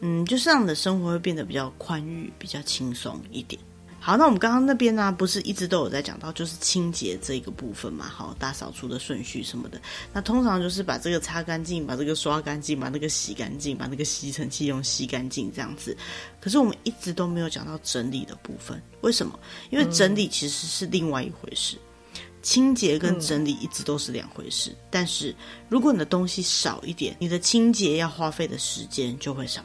[0.00, 3.60] 嗯，就是让你的生活会变得比较宽裕、比较轻松一点。
[4.02, 9.78] 好，那我们刚刚那边呢，不是一直都有在讲到，就是清洁这个部分嘛，好，大扫除的顺序什么的。
[10.10, 15.94] 那通常就是把这个擦干净，把这个刷干净，把那个洗干净，把那个吸尘器用吸干净这样子。
[16.40, 19.38] 可是我们一直都没有讲到整理的部分，为什么？
[19.68, 21.76] 因为整理其实是另外一回事，
[22.40, 24.74] 清洁跟整理一直都是两回事。
[24.90, 25.36] 但是
[25.68, 29.62] 如果你的东西少一点，你的清洁要花费的时间就会少。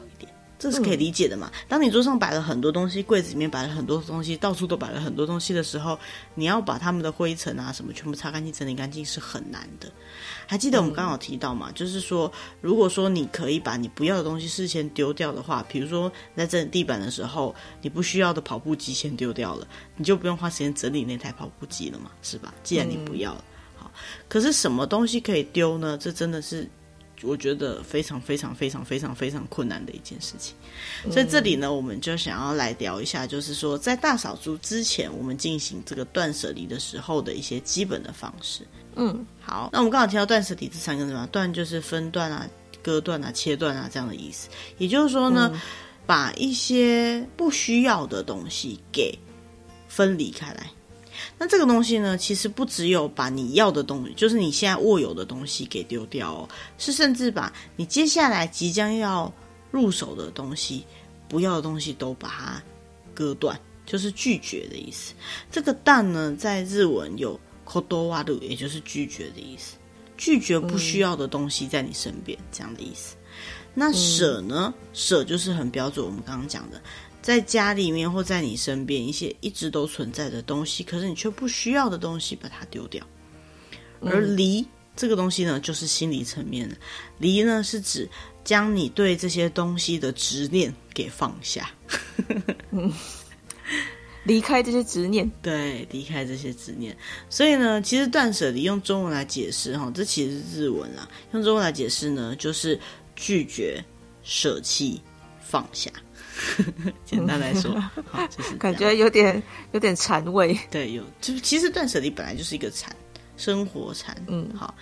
[0.70, 1.48] 这是可以理解的嘛？
[1.68, 5.96] 当你桌上摆了很多东西，柜子里面摆了很多东西，到处都摆了很多东西的时候，
[6.34, 9.88] 你要把他们的灰尘啊什么全部擦干净、整理干净是很难的。
[10.44, 11.70] 还记得我们刚好提到嘛？
[11.72, 22.10] 就是说，如果说你可以把你不要的东西事先丢掉的话，比如说在整理地板的时候，你不需要的跑步机先丢掉了，你就不用花时间整理那台跑步机了嘛？
[22.22, 22.52] 是吧？
[22.64, 23.44] 既然你不要了，
[23.76, 23.90] 好，
[24.28, 25.96] 可是什么东西可以丢呢？
[25.96, 26.68] 这真的是。
[27.22, 30.54] 我觉得非常非常非常非常非常困难的一件事情，
[31.10, 38.66] 所以这里呢，我们就想要来聊一下，就是说在大扫除之前，我们进行这个断舍离的时候的一些基本的方式。
[38.96, 42.46] 嗯，好，那我们刚好提到断舍离这三个字嘛，断就是分段啊、
[42.82, 44.48] 割断啊、切断啊这样的意思，
[44.78, 45.60] 也就是说呢，嗯、
[46.06, 49.18] 把一些不需要的东西给
[49.88, 50.70] 分离开来。
[51.38, 59.30] 那这个东西呢，其实不只有把你要的东西，就是你现在握有的东西给丢掉哦，是甚至把你接下来即将要
[59.70, 60.84] 入手的东西，
[61.28, 62.62] 不要的东西都把它
[63.14, 65.12] 割断，就是拒绝的意思。
[65.52, 69.76] 这个“断”呢，在日文有 “kodowaru”，也就是拒绝的意思，
[70.16, 73.14] 拒绝不需要的东西在你身边，这样的意思。
[73.74, 76.80] 那“舍”呢，“舍”就是很标准，我们刚刚讲的。
[77.26, 83.04] 在家里面或在你身边一些一直都存在的东西，可是你却不需要的东西，把它丢掉。
[84.00, 86.76] 而离、嗯、这个东西呢，就是心理层面的
[87.18, 88.08] 离呢，是指
[88.44, 91.68] 将你对这些东西的执念给放下，
[92.70, 92.92] 嗯、
[94.22, 95.28] 离开这些执念。
[95.42, 96.96] 对，离开这些执念。
[97.28, 102.78] 所以呢，其实断舍离用中文来解释哈，这其实是日文啊，用中文来解释呢，就是
[103.16, 103.84] 拒绝、
[104.22, 105.02] 舍弃、
[105.40, 105.90] 放下。
[107.04, 107.72] 简单来说，
[108.10, 110.58] 好，就是 感觉有点有点禅味。
[110.70, 112.94] 对，有就其实断舍离本来就是一个禅，
[113.36, 114.16] 生活禅。
[114.26, 114.74] 嗯，好，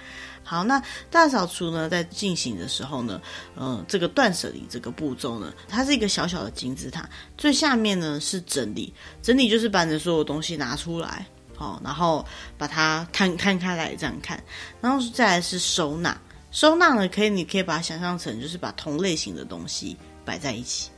[0.42, 3.20] 好，那大扫除呢，在进行的时候呢，
[3.56, 12.24] 嗯、呃，这个断舍离这个步骤呢，它是一个小小的金字塔，最下面呢是整理，整理就是把你的所有东西拿出来，好，然后
[12.58, 14.42] 把它摊摊开来这样看，
[14.80, 20.90] 然后再来是收纳，收纳呢可以，你可以把它想象成就是把同类型的东西摆在一起。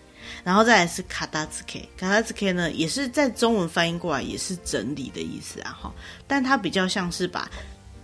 [0.44, 5.92] 然后再来是卡达兹 K，卡达兹 K 呢，也是在中文翻译过来也是整理的意思啊哈，
[6.26, 7.50] 但它比较像是把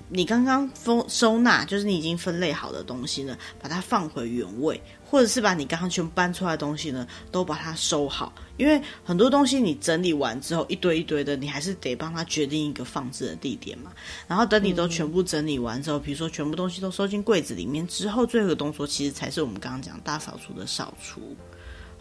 [0.08, 13.90] 你刚刚收收纳，就是你已经分类好的东西呢，把它放回原位，或者是把你刚刚全部搬出来的东西呢，都把它收好，因为很多东西你整理完之后一堆一堆的，你还是得帮它决定一个放置的地点嘛。
[14.28, 21.34] 然后等你都全部整理完之后，比如说全部东西都收进柜子里面之后，最后一个动作其实才是我们刚刚讲大扫除的扫除。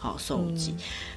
[0.02, 0.74] 好收集，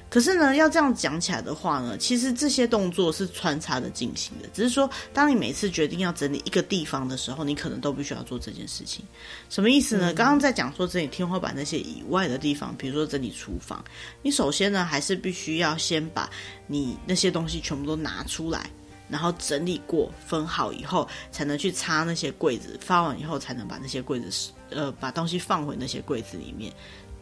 [0.08, 4.48] 可是呢，要这样讲起来的话呢，其实这些动作是穿插的进行的。
[4.54, 9.04] 只是说，当你每次决定要整理一个地方的时候，你可能都必须要做这件事情。
[9.50, 10.14] 什么意思呢？
[10.14, 13.84] 刚刚在讲说整理天花板那些以外的地方，比如说整理厨房，
[14.22, 16.30] 你首先呢，还是必须要先把
[16.68, 18.70] 你那些东西全部都拿出来，
[19.08, 22.78] 然后整理过、分好以后，才能去擦那些柜子。
[22.80, 26.72] 发完以后，才能把那些柜子，呃，把东西放回那些柜子里面。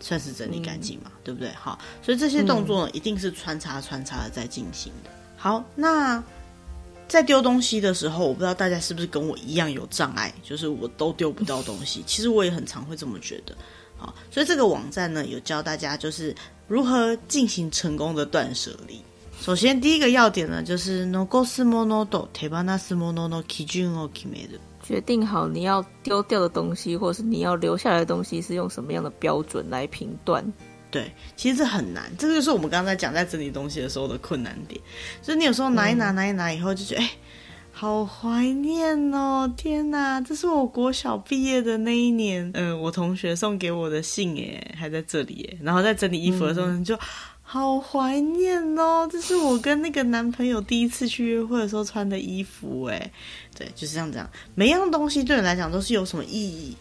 [0.03, 1.51] 算是整理干净嘛，嗯、对不对？
[1.53, 5.09] 好，所以这些动作呢，一定是穿插穿插的在进行的。
[5.37, 6.23] 好，那
[7.07, 12.03] 在丢东西的时候，我不知道大家是不是跟我一样有障碍，就是我都丢不到东西。
[12.05, 13.55] 其实我也很常会这么觉得。
[13.97, 16.35] 好，所以这个网站呢，有教大家就是
[16.67, 19.01] 如何进行成功的断舍离。
[19.41, 24.59] 首先，第一个要点呢，就是残すものと手放すものの基准を决める。
[24.84, 30.44] 决定好你要丢掉的东西，或者是你要留下来的东西是用什么样的标准来评断？
[30.90, 34.78] 对，其实这很难，这个就是我们刚才讲在整理东西的时候的困难点。
[35.22, 37.18] 所以你有时候拿一拿，拿一拿以后就觉得，哎、嗯，
[37.72, 39.50] 好怀念哦！
[39.56, 46.94] 天哪，这是我国小毕业的那一年，嗯、呃，我同学送给我的信，哎，还在这里，耶，然后在整理衣服的时候，你就。
[47.54, 49.08] 好怀念哦！
[49.08, 53.12] 这是我跟那个男朋友第一次去约会的时候穿的衣服，哎，
[53.56, 54.28] 对，就是这样。
[54.56, 56.76] 每样东西对你来讲都是有什么意义，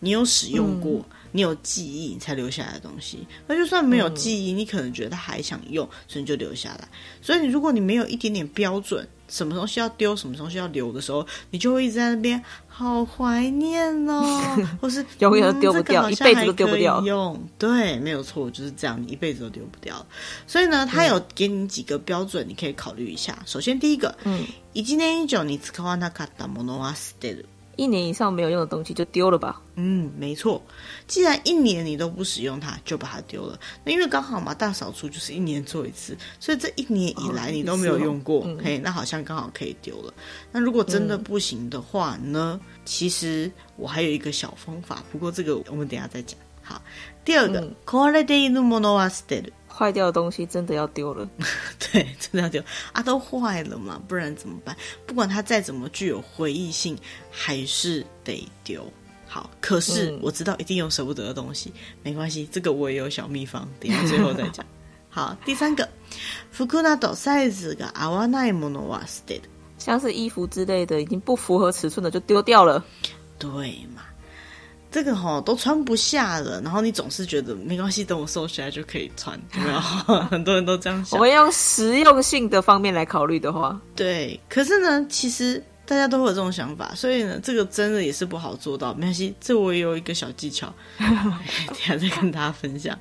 [0.00, 3.27] 你有使用过，你有记忆，你才留下来的东西。
[3.47, 6.87] 那就算没有记忆，嗯、你可能觉得他还想用，所以你就留下来。
[7.21, 17.01] 所以你如果你没有一点点标准，什么东西要丢，什么东西要留的时候，你就会一直在那边好怀念哦， 或是永远都丢不掉，嗯、一辈子都丢不掉。
[17.01, 20.05] 用对，没有错，就是这样，你一辈子都丢不掉。
[20.45, 23.37] 所以呢，他有给你几个标准，你可以考虑一下。
[23.45, 27.45] 首先第一个，嗯，一年以上你使わなかったものは舍てる。
[27.77, 29.61] 一年以上没有用的东西就丢了吧。
[29.75, 30.61] 嗯，没错。
[31.07, 33.57] 既然一年你都不使用它，就把它丢了。
[33.83, 40.13] 那因为刚好嘛，大扫除就是一年做一次，所以这一年以来你都没有用过，哦、嘿，那好像刚好可以丢了。
[40.51, 42.59] 那如果真的不行的话呢？
[42.61, 46.37] 嗯、其实我还有一个小方法，不过这个我们等一下再讲。
[46.61, 46.79] 好，
[47.25, 49.53] 第二个，壊れているものは舍てる。
[49.75, 51.27] 坏掉的东西真的要丢了，
[51.79, 52.61] 对，真的要丢
[52.91, 53.01] 啊！
[53.01, 54.75] 都坏了嘛，不然怎么办？
[55.05, 56.97] 不管它再怎么具有回忆性，
[57.31, 58.85] 还是得丢。
[59.27, 61.71] 好，可是、嗯、我知道一定有舍不得的东西，
[62.03, 64.65] 没关系，这个我也有小秘方，等一下最后再讲。
[65.09, 65.87] 好， 第三个，
[66.51, 69.43] 服などサイズが合わないものは舍てる。
[69.77, 72.83] 像是衣服之类的，已经不符合尺寸的就丢掉了。
[73.39, 74.03] 对嘛？
[74.91, 79.79] 这个哈都穿不下了，然后你总是觉得没关系，等我瘦下来就可以穿，有没有？
[80.23, 81.17] 很多人都这样想。
[81.17, 84.37] 我们用实用性的方面来考虑的话，对。
[84.49, 88.93] 可是呢，其实大家都会有这种想法，所以呢，这个真的也是不好做到。
[88.93, 92.99] 没关系，这我也有一个小技巧， 等下再跟大家分享。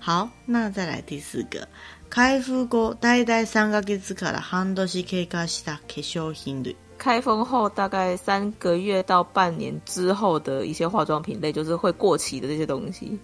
[0.00, 1.68] 好，那再来第四个，
[2.10, 6.74] 开封后大概三个月から半年経过した化妆品类。
[6.97, 13.19] 开封后大概三个月到半年之后的一些化妆品类，就是会过期的这些东西，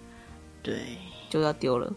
[0.62, 0.78] 对，
[1.28, 1.92] 就要丢了。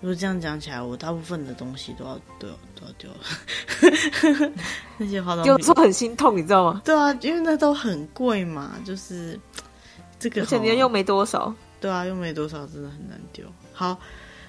[0.00, 4.52] 如果这样讲起来，我大部分的东西都要都要都要丢了。
[4.98, 6.82] 那些化妆品丢之后很心痛，你知道吗？
[6.84, 9.38] 对啊，因为那都很贵嘛，就是
[10.18, 11.54] 这个，而且你又没多少。
[11.80, 13.46] 对啊，又没多少，真的很难丢。
[13.72, 13.96] 好。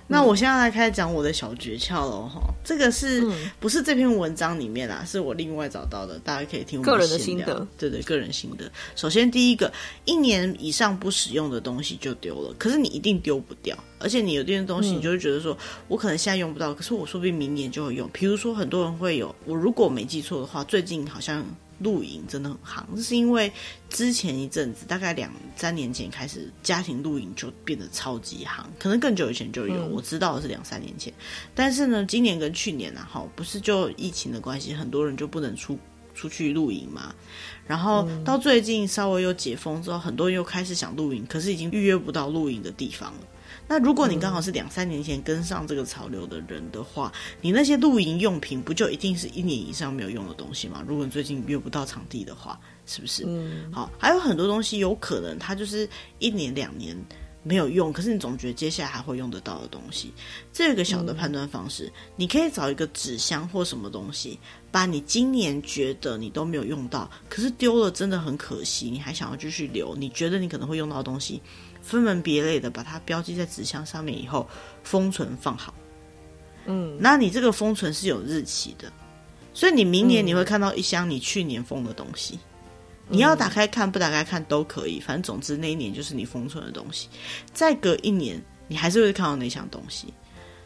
[0.07, 3.25] 那我现在来开始讲我的小诀窍了哈，这个是
[3.59, 5.03] 不是这篇文章里面啊？
[5.07, 7.65] 是我另外找到的，大家可以听我个人的心得。
[7.77, 8.69] 对对，个人心得。
[8.95, 9.71] 首先第一个，
[10.05, 18.09] 一年以上不使用的东西就丢了，可是你一定丢不掉，而且你有这些东西，你就会觉得说，我可能现在用不到，可是我说不定明年就会用。
[18.11, 21.43] 比如说很多人会有，我如果没记错的话，最近好像。
[21.83, 23.51] 露营真的很夯，这是因为
[23.89, 31.13] 之前一阵子，大概两三年前开始，家庭露营就变得超级夯，可能更久以前就有，嗯、我知道的是两三年前。
[31.53, 35.77] 但是呢，今年跟去年啊，哈，不是就疫情的关系，很多人就不能出
[36.15, 37.13] 出去露营嘛。
[37.67, 43.19] 然后到最近稍微又解封之后，很多人又开始想露营，可是已经预约不到露营的地方了。
[43.67, 47.11] 那如果你刚好是两三年前跟上这个潮流的人的话，
[47.41, 50.83] 你那些露营用品不就一定是一年以上没有用的东西吗？
[50.87, 53.23] 如果你最近约不到场地的话，是不是？
[53.25, 55.87] 嗯，好，还有很多东西有可能它就是
[56.19, 56.95] 一年两年
[57.41, 60.13] 没有用，可是你总觉得接下来还会用得到的东西。
[60.51, 64.37] 这有个小的判断方式，你可以找一个纸箱或什么东西，
[64.71, 71.41] 把你今年觉得你都没有用到，可是丢了真的很可惜，你还想要继续留，你觉得你可能会用到的东西。
[71.83, 74.49] 分门别类的把它标记在纸箱上面以后，
[74.83, 75.71] 封存放好。
[76.65, 78.91] 嗯，那你这个封存是有日期的，
[79.53, 82.39] 所以你明年你会看到一箱你去年封的东西。
[83.09, 87.09] 嗯，你要打开看，不打开看都可以，反正总之那一年就是你封存的东西。
[87.53, 90.13] 再隔一年，你还是会看到那箱东西。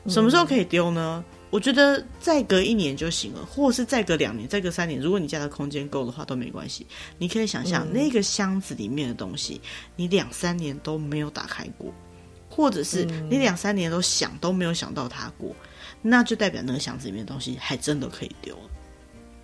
[0.07, 1.26] 什么时候可以丢呢？
[1.50, 6.86] 我觉得再隔一年就行了，或是再隔两年、再隔三年，如果你家的空间够的话都没关系。
[7.18, 9.62] 你可以想象、嗯、那个箱子里面的东西，
[9.95, 11.93] 你两三年都没有打开过，
[12.50, 15.56] 或者是你两三年都想都没有想到它过，
[16.02, 18.58] 那就代表那个箱子里面的东西还真的可以丢。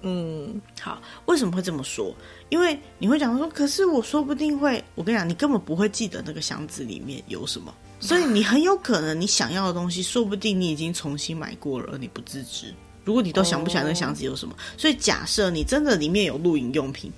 [0.01, 2.13] 嗯，好，为什么会这么说？
[2.49, 7.73] 因为你会讲说，可是我说不定会，我跟你讲，你根本不会记得那个箱子里面有什么。
[8.05, 12.73] 所以你很有可能，你想要的东西，说不定你已经重新买过了，而你不自知。
[13.05, 17.11] 如果你都想不起来那个箱子有什么，所以假设你真的里面有露营用品，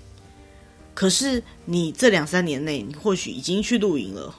[0.94, 4.34] 可是你这两三年内，你或许已经去露营了，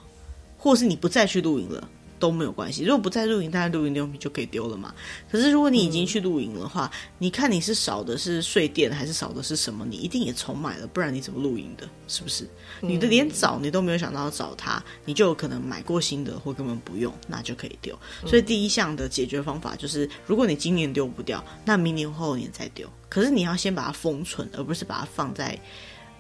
[0.57, 1.89] 或是你不再去露营了。
[2.19, 2.83] 都没有关系。
[2.83, 4.95] 如果不在露营，大家露营用品就可以丢了嘛。
[5.31, 9.85] 可是如果你已经去露营的话，嗯、你看你是少的是睡垫还是少的是什么？
[9.89, 11.89] 你一定也重买了，不然你怎么露营的？
[12.09, 12.45] 是不是？
[12.83, 17.99] 嗯、你的连找你都没有想到要找它，你就有可能买过新的或根本不用，那就可以丢。
[18.27, 22.89] 所以第一项的解决方法就是，如果你今年丢不掉，那明年后年再丢。
[23.09, 25.59] 可是你要先把它封存，而不是把它放在。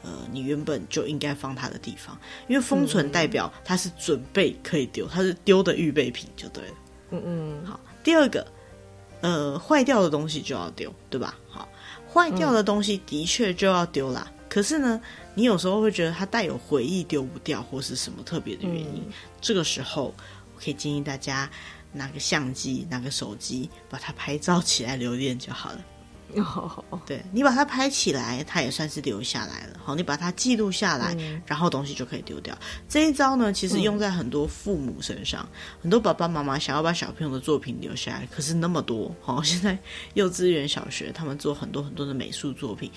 [0.06, 6.74] 呃，你原本就应该放它的地方，因为封存代表它是准备可以丢，它是丢的预备品就对了。
[7.10, 8.46] 嗯嗯，好，第二个，
[9.20, 11.36] 呃，坏掉的东西就要丢，对吧？
[11.48, 11.68] 好，
[12.08, 14.24] 坏掉的东西的确就要丢啦。
[14.28, 15.00] 嗯、可是呢，
[15.34, 20.14] 你有时候会觉得它带有回忆丢不掉，或是什么特别的原因，嗯、这个时候
[20.54, 21.50] 我可以建议大家
[21.92, 25.84] 拿个相机、拿个手机，把它拍照起来留念就好了。
[26.34, 29.78] 哦， 对，你把它拍起来，它也算是留下来了。
[29.82, 32.56] 好，你把它记录下来，嗯、然后东西就可以丢掉。
[32.88, 39.14] 这一招呢，其实用在很多父母身上，嗯、很多爸爸妈妈想要把小朋友的作品留下来，可是那么多。
[39.22, 39.78] 好，现在
[40.14, 42.90] 幼稚园、小学他们做很多很多的美术作品，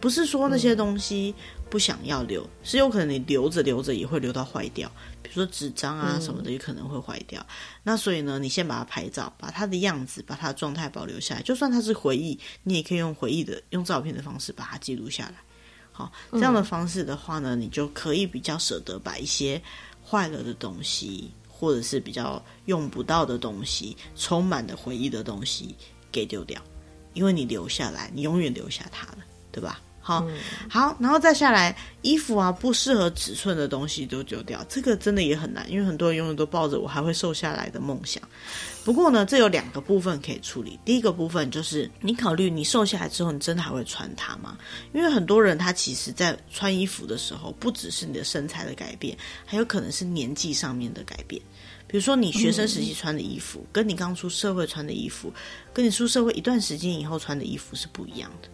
[0.00, 1.34] 不是说那些东西
[1.68, 4.90] 不想要留，嗯、是有可能你留着留着也会留到坏掉。
[5.32, 7.40] 说纸张啊什么的，也可能会坏掉。
[7.40, 11.42] 嗯、那所以呢，你先把它拍照，把它的样子、把它的状态保留下来。
[11.42, 15.34] 就算它是回忆，你也可以用回忆的、用照片的方式把它记录下来。
[15.92, 19.60] 好，这样的方式的话呢，你就可以比较舍得把一些
[20.04, 25.74] 坏了的东西，或者是比较用不到的东西、充满的回忆的东西
[26.12, 26.60] 给丢掉，
[27.14, 29.18] 因为你留下来，你永远留下它了，
[29.50, 29.80] 对吧？
[30.06, 30.24] 好
[30.70, 38.22] 好，然后再下来，衣服啊，不适合尺寸的东西都丢掉，这个真的也很难，因为很多人永远都抱着我还会瘦下来的梦想。
[38.84, 40.78] 不过呢，这有两个部分可以处理。
[40.84, 44.56] 第一个部分就是你考虑你瘦下来之后，你真的还会穿它吗？
[44.92, 51.42] 因为很多人他其实在穿衣服的时候，不只是你的身材的改变，还有可能是年纪上面的改变。
[51.88, 55.32] 比如说你学生时期穿的衣服，跟你刚出社会穿的衣服，
[55.72, 58.48] 跟你出社会一段时间以后穿的衣服是不一样的。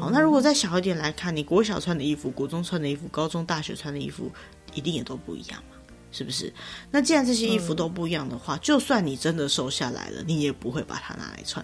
[0.00, 4.32] 好，那如果再小一点来看，你国小穿的衣服、国中穿的衣服、高中、大学穿的衣服，
[4.72, 5.76] 一定也都不一样嘛，
[6.10, 6.50] 是不是？
[6.90, 11.62] 那既然这些衣服都不一样的话，嗯、就算你真的瘦下来了，你也不会把它拿来穿，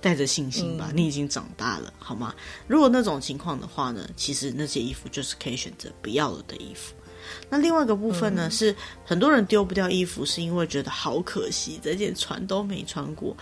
[0.00, 2.34] 带着信心吧，嗯、你已经长大了，好吗？
[2.66, 6.92] 如果那种情况的话呢，其实那些衣服就是可以选择不要了的衣服。
[7.48, 8.74] 那另外一个部分呢，嗯、是
[9.04, 13.36] 很多人丢不掉衣服，是因为觉得好可惜，这件穿都没穿过。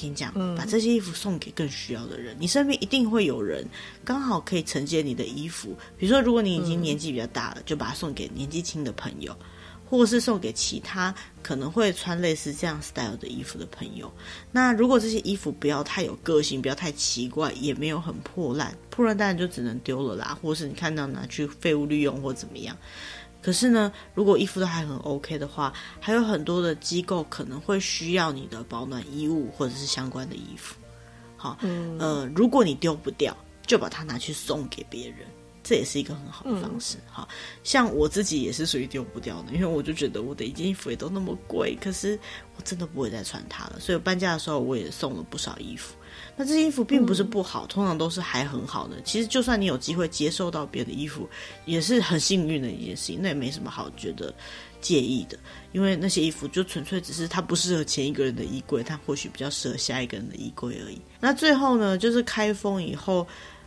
[0.00, 2.36] 跟你讲，把这些衣服送给更需要的人。
[2.38, 3.66] 你身边一定会有人
[4.04, 5.76] 刚好可以承接你的衣服。
[5.98, 9.36] 比如说，如果你已经年纪比较大了，就把它送给年纪轻的朋友，
[9.88, 14.10] 或者是送给其他可能会穿类似这样 style 的衣服的朋友。
[14.52, 22.76] 那如果这些衣服不要太有个性，不要太奇怪，也没有很破烂，破烂当然就只能丢了啦，或是你看到拿去废物利用或怎么样。
[23.42, 30.76] 可是呢，如果衣服都还很 OK 的话，还有很多的机构可能会需要你的保暖衣物或者是相关的衣服。
[31.36, 33.36] 好，嗯、呃，如果你丢不掉，
[33.66, 35.20] 就把它拿去送给别人，
[35.62, 36.98] 这也是一个很好的方式。
[36.98, 37.28] 嗯、好，
[37.64, 42.18] 像我自己也是属于丢不掉的，因为我就觉得我的一件衣服也都那么贵，可是
[42.56, 45.94] 我真的不会再穿它了，所以搬家的时候我也送了不少衣服。
[46.40, 48.98] 那这些衣服并不是不好，通常都是还很好的。
[49.02, 51.28] 其实就算你有机会接受到别的衣服，
[51.66, 53.18] 也是很幸运的一件事情。
[53.20, 54.32] 那也没什么好觉得
[54.80, 55.38] 介意的，
[55.72, 60.98] 因为那些衣服就纯粹只是它不适合前一个人的衣柜，它或许比较适合下一个人的衣柜而已。
[61.20, 63.26] 那最后呢，就是开封以后，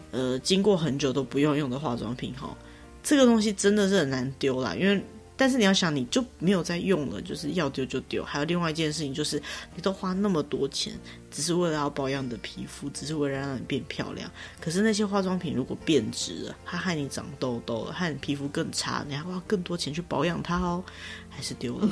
[0.10, 2.58] 呃，经过很久都不用用的化妆品哈，
[3.04, 5.00] 这个东西真的是很难丢啦，因为。
[5.36, 8.24] 但是你要想，你就没有再用了，就是要丢就丢。
[8.24, 9.42] 还有另外一件事情，就是
[9.76, 10.94] 你都花那么多钱，
[11.32, 14.30] 只是为了要保养你的皮肤，只是为了让你变漂亮。
[14.62, 20.84] 可是那些化妆品如果变质了，它害你长痘痘了，害你皮肤更差，你还花更多钱去保养它哦，
[21.30, 21.90] 还是丢了。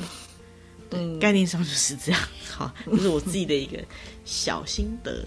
[0.88, 2.20] 对，概念上就是这样。
[2.48, 3.82] 好，这是我自己的一个
[4.24, 5.24] 小心得。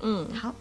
[0.00, 0.54] 嗯，好。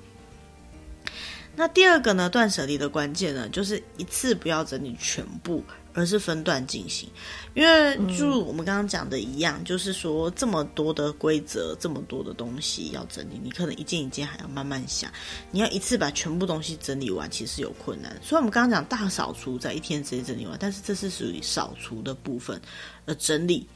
[1.55, 5.63] 那第二个呢，断舍离的关键呢，就是一次不要整理全部。
[5.97, 7.09] 而是分段进行，
[7.55, 15.11] 因为就我们刚刚讲的一样，嗯、就是说这么多的规则，这么多的东西要整理，你可能一件一件还要慢慢想，
[15.49, 18.15] 你要一次把全部东西整理完，其实有困难。
[18.21, 22.61] 所以我们刚刚讲大扫除在一天之内整理完，但是这是属于扫除的部分，
[23.07, 23.67] 而整理。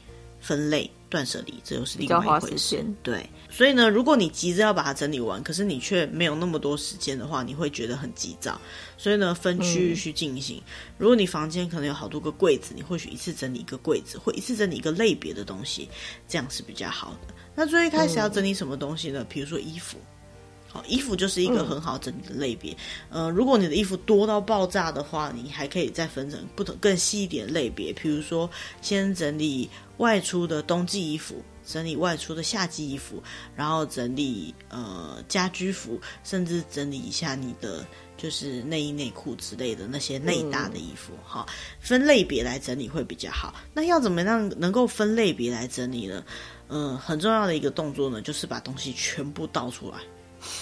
[0.44, 2.82] 分类断舍离，这又是另外一回事。
[3.02, 8.58] 对，所以呢，如果你急着要把它整理完，可是你却没有那么多时间的话，你会觉得很急躁。
[8.96, 10.56] 所以呢，分区域去进行。
[10.56, 10.64] 嗯、
[10.96, 15.90] 如果你房间可能有好多个柜子，你或许一次整理一个柜子，或一次整理一个类别的东西，
[16.26, 17.34] 这样是比较好的。
[17.54, 19.22] 那最一开始要整理什么东西呢？
[19.28, 19.98] 比如说衣服。
[20.72, 22.74] 好，衣服就是一个很好整理的类别。
[23.10, 27.92] 嗯、呃，如果你的衣服多到爆炸的话，你还可以再分成不同更细一点类别。
[27.92, 28.48] 比如说，
[28.80, 29.68] 先整理
[29.98, 33.22] 外出的冬季衣服，整理外出的夏季衣服，
[33.54, 37.84] 然后整理呃家居服，甚至整理一下你的
[38.16, 41.12] 就是内衣内裤之类的那些内搭的衣服。
[41.22, 43.54] 好、嗯，分类别来整理会比较好。
[43.74, 46.24] 那要怎么样能够分类别来整理呢？
[46.68, 49.98] 嗯、呃，很重要的一个动作呢，就是把东西全部倒出来。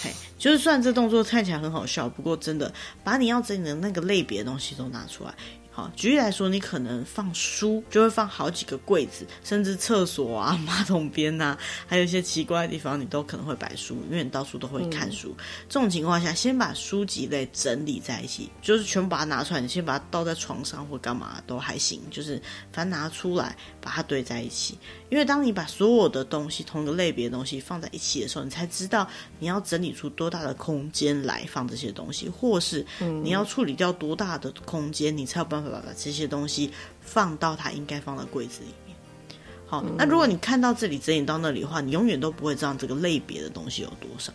[0.03, 2.71] 嘿，就是算这动作看起来很好笑，不过真的
[3.03, 5.33] 把你要整理的那个类别的东西都拿出来，
[5.73, 15.33] 好，举例来说，你可能放书就会放好几个柜子，甚至厕所啊、 马桶边呐、啊，还有一些奇怪的地方，你都可能会摆书，因为你到处都会看书。
[15.37, 22.35] 嗯、这种情况下，先把书籍类整理在一起，就是全部把它拿出来，你先把它倒在床上或干嘛都还行，就是
[22.73, 24.77] 反正拿出来把它堆在一起。
[25.09, 29.07] 因为当你把所有的东西同一个类别的东西放在一起的时候，你才知道
[29.39, 32.85] 你要整理出多大的空间来放这些东西，或是
[33.23, 35.60] 你要处理掉多大的空间，你才有办法。
[35.69, 38.97] 把这些东西放到它应该放的柜子里面。
[39.67, 44.33] 好，那如果你看到这里整理到那里的话，你永远都不会知道这个类别的东西有多少。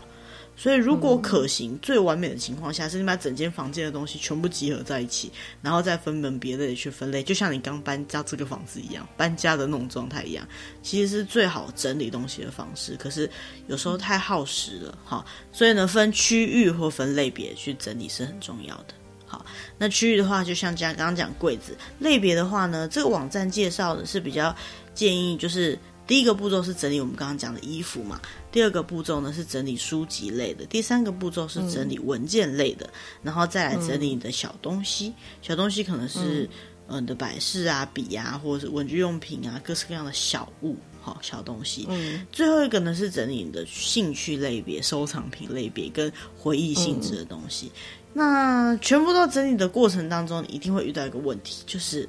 [0.59, 10.49] 所以，如果可行、嗯、最完美的情况下，是你把整间房间的东西全部集合在一起，然后再分门别类的去分类，就像你刚搬家这个房子一样，搬家的那种状态一样，
[10.83, 12.97] 其实是最好整理东西的方式。
[12.97, 13.31] 可是
[13.67, 15.23] 有时候太耗时了，哈。
[15.53, 18.95] 所以呢，分区域或分类别去整理是很重要的。
[19.27, 19.45] 好，
[19.77, 24.55] 那区域的话，就像刚刚讲柜子类别的话呢，这个网站介绍的是比较
[24.95, 28.21] 建议，就是第一个步骤是整理我们刚刚讲的衣服嘛，
[28.53, 32.93] 第二个步骤呢是整理书籍类的，第三个步骤是整理文件类的，嗯、
[33.25, 36.49] 然后再来整理你的小东西，嗯、小东西可能是
[36.87, 41.85] 嗯你的摆饰啊、笔啊，或者是文具用品啊，各式各样的小物，好小东西。
[41.91, 47.67] 嗯，最后一个呢是整理你的兴趣类别、收藏品类别跟回忆性质的东西。
[47.67, 47.73] 嗯
[48.19, 52.09] 那全部都整理的过程当中，你一定会遇到一个问题，就是，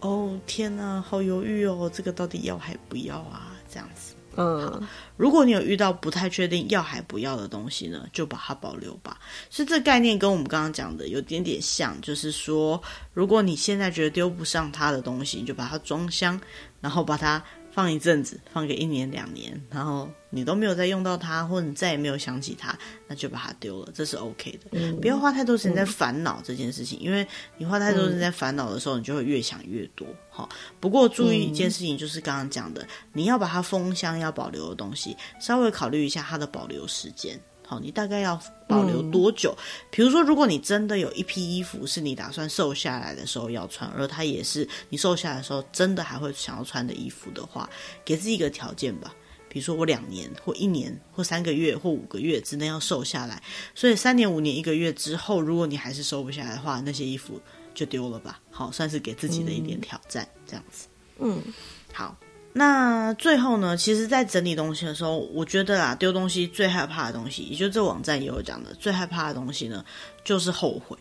[0.00, 3.56] 哦天哪，好犹豫哦，这个到底要还不要啊？
[3.66, 9.18] 这样子，嗯，如果你有遇到不太确定要还不要的东西呢，就把它保留吧。
[9.48, 12.78] 所以这概念跟我们刚刚讲的有点点像，就是说，
[13.14, 16.38] 如果你现在觉得丢不上它的东西，你就把它装箱，
[16.82, 17.42] 然后把它。
[17.72, 24.58] 放一阵子，放个一年两年，然后你都没有再用到它，或者你再也没有想起它，那就把它丢了，这是 OK 的。
[24.72, 30.06] 嗯，不要花太多时间在烦恼这件事情，嗯，因为你花太多时间在烦恼的时候，你就会越想越多。
[30.28, 30.48] 好，
[30.78, 37.40] 不过注意一件事情，就是刚刚讲的，你要把它封箱要保留的东西，稍微考虑一下它的保留时间。
[37.72, 39.56] 好，你大概要保留多久？
[39.56, 47.66] 嗯，比如说，如果你真的有一批衣服是你打算瘦下来的时候要穿，而它也是你瘦下来的时候真的还会想要穿的衣服的话，
[48.04, 49.14] 给自己一个条件吧。
[49.48, 53.42] 比如说，我两年或一年或三个月或五个月之内要瘦下来，
[53.74, 57.40] 所以三年、五年、一个月之后，如果你还是瘦不下来的话，那些衣服
[57.74, 58.38] 就丢了吧。
[58.50, 60.88] 好，算是给自己的一点挑战，嗯，这样子。
[61.20, 61.42] 嗯，
[61.90, 62.14] 好。
[62.54, 69.82] 那最后呢，其实，在整理东西的时候，我觉得啊，丢东西最害怕的东西，也就这网站也有讲的，最害怕的东西呢，
[70.22, 70.96] 就是后悔。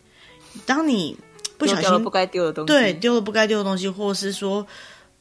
[0.66, 1.18] 当你
[1.58, 4.66] 不小心丢了不该丢的东西，对，丢了不该丢的东西，或是说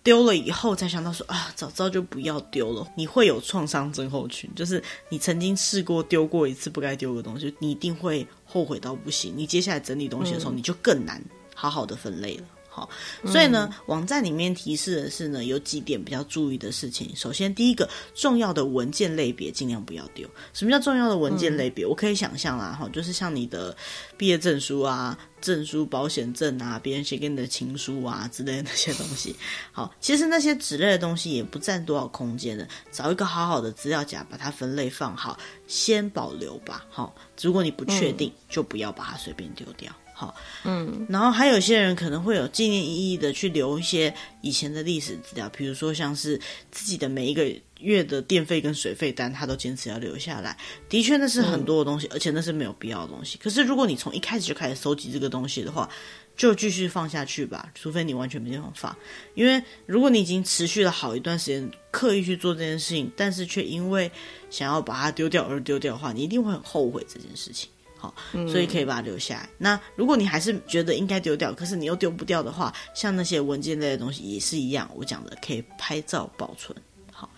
[0.04, 9.34] 丢了以后才想到说啊，早知道就不要丢了，你会有创伤症候群，就是你曾经试过丢过一次不该丢的东西，你一定会后悔到不行。
[9.36, 11.20] 你接下来整理东西的时候，嗯、你就更难
[11.56, 12.44] 好好的分类了。
[12.70, 12.88] 好，
[13.26, 17.10] 所以呢，嗯、网站里面提示的是呢，有几点比较注意的事情。
[17.16, 20.28] 首先，第一个，重要的文件类别尽量不要丢。
[20.52, 21.84] 什么叫重要的文件类别？
[21.84, 23.76] 嗯、我可以想象啦，哈，就是像你的
[24.16, 29.34] 毕业证书啊、证书、保险证啊、别人写给你的情书啊之类的那些东西。
[29.72, 36.86] 好，其实那些纸类的东西也不占多少空间的，找一个好好的资料夹，把它分类放好，先保留吧。
[36.88, 37.12] 好，
[37.42, 39.92] 如果你不确定，嗯、就不要把它随便丢掉。
[40.20, 44.12] 好，嗯，然后还有些人可能会有纪念意义的去留一些
[44.42, 46.38] 以前的历史资料，比如说像是
[46.70, 50.54] 自己的每一个月的电费跟水费单，他都坚持要留下来。
[50.90, 53.38] 的确，那是很多的东西，嗯，而且那是没有必要的东西。
[53.38, 55.88] 可是如果你从一开始就开始收集这个东西的话，
[56.36, 58.94] 就继续放下去吧，除非你完全没地方放。
[59.34, 64.10] 因为如果你已经持续了好一段时间刻意去做这件事情，但是却因为
[64.50, 67.70] 想要把它丢掉而丢掉的话，你一定会很后悔这件事情。
[68.00, 68.14] 好，
[68.48, 69.42] 所以可以把它留下来。
[69.42, 74.90] 嗯、那如果你还是觉得应该丢掉，可是你又丢不掉的话，像那些文件类的东西也是一样。
[74.94, 76.74] 我讲的可以拍照保存。
[77.12, 77.28] 好，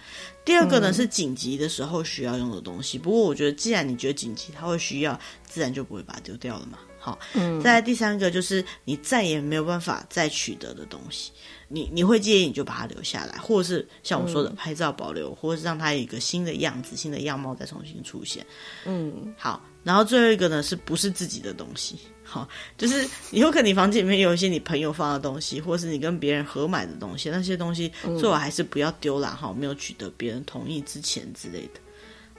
[0.44, 2.96] 第二个呢、嗯、是紧急的时候需要用的东西。
[2.96, 6.78] 不过我觉得，既然你觉得紧急，它会需要，自然就不会把它丢掉了嘛。
[7.00, 11.32] 好，嗯，再来第三个就是你再也没有办法再取得的东西，
[11.66, 18.46] 你你会介意你就把它留下来，或者是像我说的拍照保留，嗯、或者是让它有一个新的样子、新的样貌再重新出现。
[18.84, 19.60] 嗯，好。
[19.84, 21.98] 然后最后一个呢，是不是自己的东西？
[22.24, 31.80] 好，就是有可能你房间里面有一些你朋友放的东西，或是你跟别人合买的东西，那些东西最好还是不要丢了哈，没有取得别人同意之前之类的。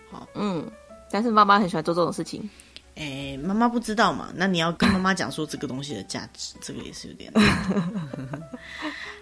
[0.10, 0.68] 好，嗯，
[1.12, 2.50] 但是妈妈很喜欢做这种事情。
[2.96, 4.32] 哎，妈妈不知道嘛？
[4.36, 7.44] 那你要跟妈妈讲说这个东西的价值，这个也是有点难。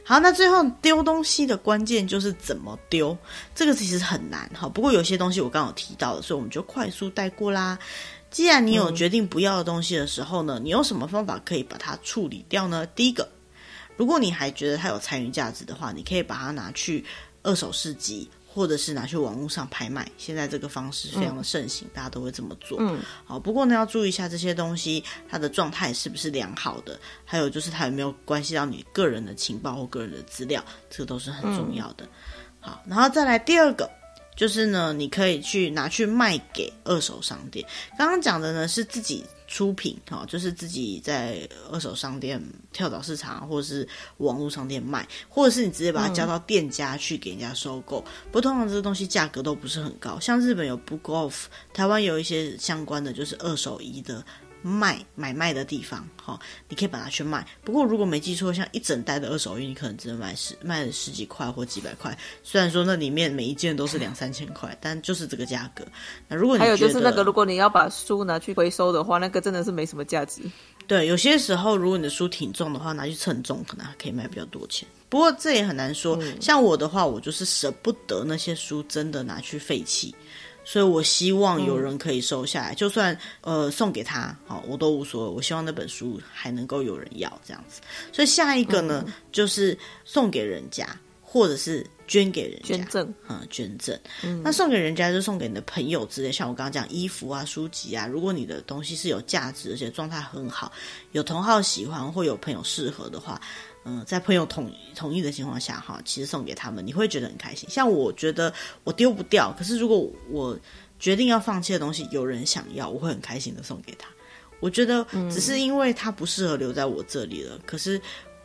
[0.04, 3.18] 好，那最后丢东西的关键就是怎么丢，
[3.54, 4.68] 这个其实很难哈。
[4.68, 7.78] 不过有些东西我刚刚有提到的，所以我们就快速带过啦。
[8.30, 12.86] 既然你有决定不要的东西的时候呢，你用什么方法可以把它处理掉呢？
[12.88, 13.30] 第一个，
[13.96, 17.06] 如果你还觉得它有参与价值的话，你可以把它拿去
[17.44, 18.30] 二手市集。
[18.54, 22.78] 或者是拿去网络上拍卖，现在这个方式非常的盛行，嗯、大家都会这么做。
[22.82, 32.04] 嗯，好，不过呢，要注意一下这些东西它的状态是不是良好的，还有就是它有没有关系到你个人的情报或个人的资料，这个都是很重要的。
[32.04, 32.10] 嗯、
[32.60, 33.90] 好，然后再来第二个，
[34.36, 37.66] 就是呢，你可以去拿去卖给二手商店。
[37.98, 39.26] 刚刚讲的呢是自己。
[39.52, 42.42] 出品哈，就是自己在二手商店、
[42.72, 43.86] 跳蚤市场或者是
[44.20, 48.00] 网络商店卖，或者是你直接把它交到店家去给人家收购。
[48.08, 54.24] 嗯、不过通常这个东西价格都不是很高，像日本有 Book Off，台湾有一些相关的就是二手衣的。
[54.62, 56.40] 卖买卖的地方，哈，
[56.70, 57.46] 你可以把它去卖。
[57.64, 62.18] 不过如果没记错，像一整袋的二手衣，你可能只能买十卖了十几块或几百块。
[62.44, 65.84] 虽然说那里面每一件都是两三千块，但就是这个价格。
[66.28, 70.42] 那如果你还有就是那个，如果你要把书拿去回收的话，那个真的是没什么价值。
[70.88, 74.88] 对，有些时候如果你的书挺重的话，拿去称重可能还可以卖比较多钱。
[75.10, 76.18] 不过这也很难说。
[76.22, 80.14] 嗯、像我的话，我就是舍不得那些书真的拿去废弃。
[80.64, 85.36] 所以我希望有人可以收下来，嗯、就算呃送给他，好，我都无所谓。
[85.36, 87.82] 我希望那本书还能够有人要这样子。
[88.12, 90.88] 所以下一个呢，嗯、就是送给人家，
[91.22, 94.00] 或者是捐给人家，捐赠，嗯，捐赠。
[94.24, 100.72] 嗯、那送给人家就送给你的朋友之类，像我刚刚讲衣服啊、书籍啊，如果你的东西是有价值而且状态很好，
[101.12, 103.42] 有同好喜欢或有朋友适合的话。
[103.84, 107.68] 嗯，在朋友同同意的情况下，哈，其实送给他们，你会觉得很开心。
[107.68, 108.54] 像我觉得
[108.84, 110.56] 我丢不掉，可是如果我
[111.00, 114.08] 决定要放弃的东西，有人想要，我会很开心的送给他。
[114.60, 118.00] 我觉得只是因为他不适合留在我这里了，嗯、可是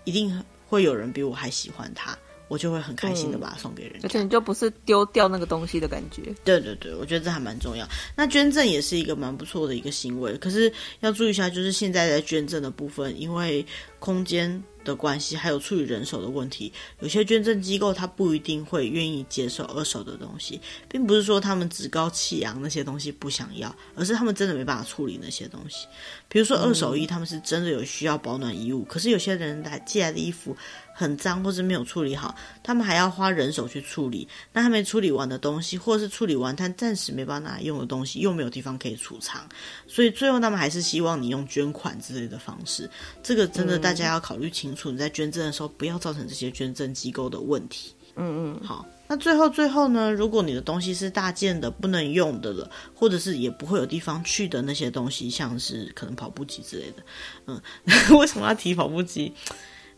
[0.04, 2.16] 一定会有人比我还喜欢他，
[2.48, 4.00] 我就会很开心的把它送给人。
[4.02, 6.34] 而且你就不是丢掉那个东西的感觉。
[6.44, 7.86] 对对对，我觉得这还蛮重要。
[8.16, 13.62] 那捐赠也是一个蛮不错的一个行为，可是要注意一下，就是现在在捐赠的部分，因为
[13.98, 14.64] 空间。
[14.86, 25.86] 的关系，还有处理人手的问题，有些捐赠机构他不一定会愿意接受二手的东西，并不是说他们趾高气扬那些东西不想要，而是他们真的没办法处理那些东西。
[26.28, 30.56] 比如说二手衣，他们是真的有需要保暖衣物，可是有些人来寄来的衣服。
[30.98, 34.26] 很脏或是没有处理好，他们还要花人手去处理。
[34.50, 39.46] 那还没处理完的东西，或者是处理完但暂时没办法拿来用的东西，又没有地方可以储藏，
[39.86, 42.88] 所以最后他们还是希望你用捐款之类的方式。
[43.22, 47.92] 这个真的大家要考虑清楚，你在捐赠的时候不要造成这些捐赠机构的问题。
[48.18, 48.86] 嗯嗯，好。
[49.08, 57.02] 那最后最后呢，如果你的东西是大件的不能用的了，或者是也不会有地方去的那些东西，像是可能跑步机之类的，
[57.46, 57.60] 嗯，
[58.18, 59.32] 为什么要提跑步机？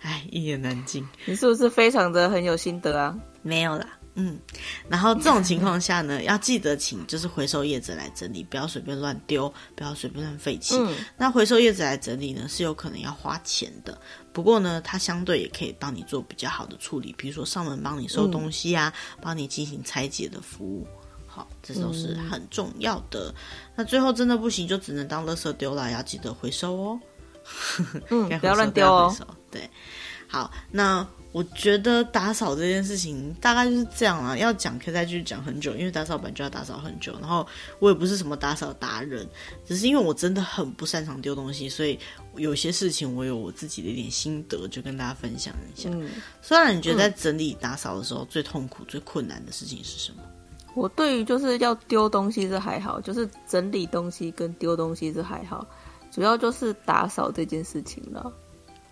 [0.00, 1.06] 哎，一言难尽。
[1.24, 3.16] 你是不是非常的很有心得啊？
[3.42, 4.38] 没有啦，嗯。
[4.88, 10.76] 然后这种情况下呢， 要记得请就是回收叶子来整理，不要随便乱丢，不要随便乱废弃。
[10.78, 10.94] 嗯。
[11.16, 13.98] 那回收叶子来整理呢，是有可能要花钱的。
[14.32, 20.86] 不过呢，它相对也可以帮你做比较好的处理，比如说上门帮你收东西啊，嗯、帮你进行拆解的服务。
[21.26, 23.30] 好，这都是很重要的。
[23.30, 23.34] 嗯、
[23.76, 27.00] 那最后真的不行，就只能当垃圾丢了，要记得回收哦。
[28.10, 29.14] 嗯，不要乱丢哦。
[29.50, 29.68] 对，
[30.26, 34.36] 好，那我觉得打扫这件事情大概就是这样啊。
[34.36, 37.12] 要讲可以再继续讲很久，因为打扫本就要打扫很久。
[37.20, 37.46] 然后
[37.78, 39.28] 我也不是什么打扫达人，
[39.66, 41.98] 只是因为我真的很不擅长丢东西，所以
[42.36, 45.88] 有些事情我有我自己的一点心得，就跟大家分享一下。
[45.92, 46.08] 嗯，
[46.42, 50.22] 虽然你觉得在整理打扫的时候最痛苦、最困难的事情是什么？
[50.74, 55.66] 我对于就是要丢东西是还好，就是整理东西跟丢东西是还好。
[56.10, 58.32] 主要就是打扫这件事情了。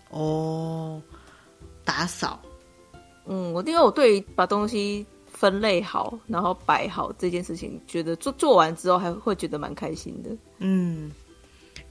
[0.09, 1.01] 哦，
[1.83, 2.39] 打扫。
[3.25, 10.29] 嗯，我因为我对把东西分类好，然后摆好这件事情，觉得做做完之后还会觉得蛮开心的。
[10.59, 11.11] 嗯，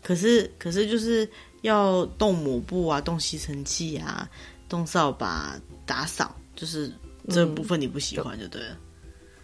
[0.02, 1.28] 可是可是就是
[1.60, 4.28] 要动抹布啊，动吸尘器啊，
[4.68, 6.90] 动扫把打扫，就是
[7.28, 8.70] 这部分你不喜欢就对了。
[8.70, 8.80] 嗯、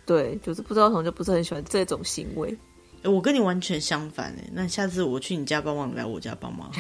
[0.07, 2.57] 对，就是不知道为什么就不是很喜欢这种行为。
[3.05, 6.71] 我跟你完全相反哎，那下次我去你家帮忙，来我家帮忙，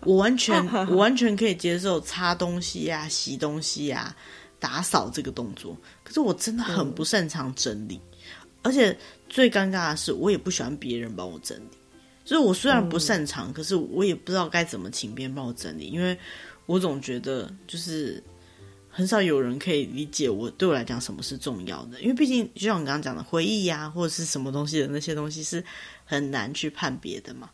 [0.00, 4.16] 我完全 我完全可以接受擦东西呀、啊、洗东西呀、啊、
[4.58, 5.76] 打扫这个动作。
[6.02, 8.20] 可是我真的很不擅长整理，嗯、
[8.62, 8.96] 而且
[9.28, 11.68] 最尴尬的是，我也不喜欢别人帮我整理。
[12.24, 16.18] 就是我虽然不擅长，嗯、可是我也不知道该怎么请别人帮我整理，因为
[16.66, 18.22] 我总觉得就是。
[18.98, 25.62] 很少有人可以理解我，对我来讲什么是重要的，因为毕竟就像我刚刚讲的回忆呀、啊，或者是什么东西的那些东西是
[26.04, 27.48] 很难去判别的嘛。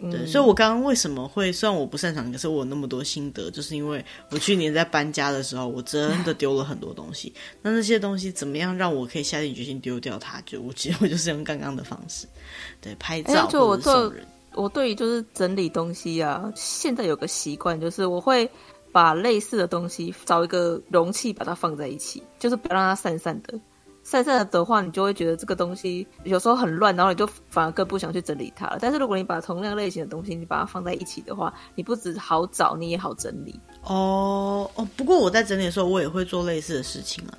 [0.00, 7.34] 对，所以我刚刚为什么会，虽然我不擅长，可是我有那么多心得，就是因为我去年在搬家的时候，我真的丢了很多东西。
[7.60, 10.40] 那那些东西怎么样让我可以下定决心丢掉它？
[10.46, 12.26] 就我其实 我就是用刚刚的方式，
[12.80, 14.26] 对，拍照或者送人。
[14.54, 18.50] 我对于就是整理东西啊，现在有个习惯，就是我会
[18.98, 23.56] 把类似的东西找一个容器把它放在一起，就是不要让它散散的。
[24.02, 28.78] 散散的话，你就会觉得这个东西有时候很乱，然后你就反而更不想去整理它了。
[28.80, 33.54] 但是如果你把同样类型的东西，你把它放在一起的话，你不只好找，你也好整理。
[33.84, 37.38] 哦哦，不过我在整理的时候，我也会做类似的事情啊。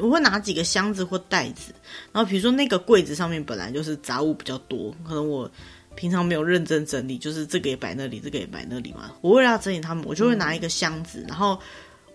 [0.00, 1.74] 我会拿几个箱子或袋子，
[2.12, 5.50] 然后比如说那个柜子上面本来就是杂物比较多，可能我
[5.94, 9.12] 平常没有认真整理，就是这个也摆那里，这个也摆那里嘛。
[9.20, 11.58] 我为了要整理它们，我就会拿一个箱子，嗯、然后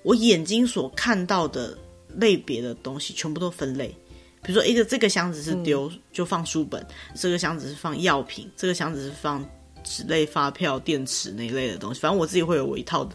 [0.04, 1.78] 我眼睛所看到的。
[2.16, 3.96] 类别的东西全部都分类，
[4.42, 9.48] 比如说一个这个箱子是丢、嗯、就放书本，这个箱子是放药品，这个箱子是放
[9.84, 12.00] 纸类发票、电池那一类的东西。
[12.00, 13.08] 反正我自己会有我一套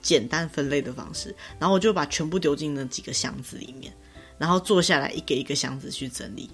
[0.00, 3.92] 简单分类的方式，然后我就把全部丢进那几个箱子里面，
[4.38, 6.48] 然后坐下来一个一个箱子去整理。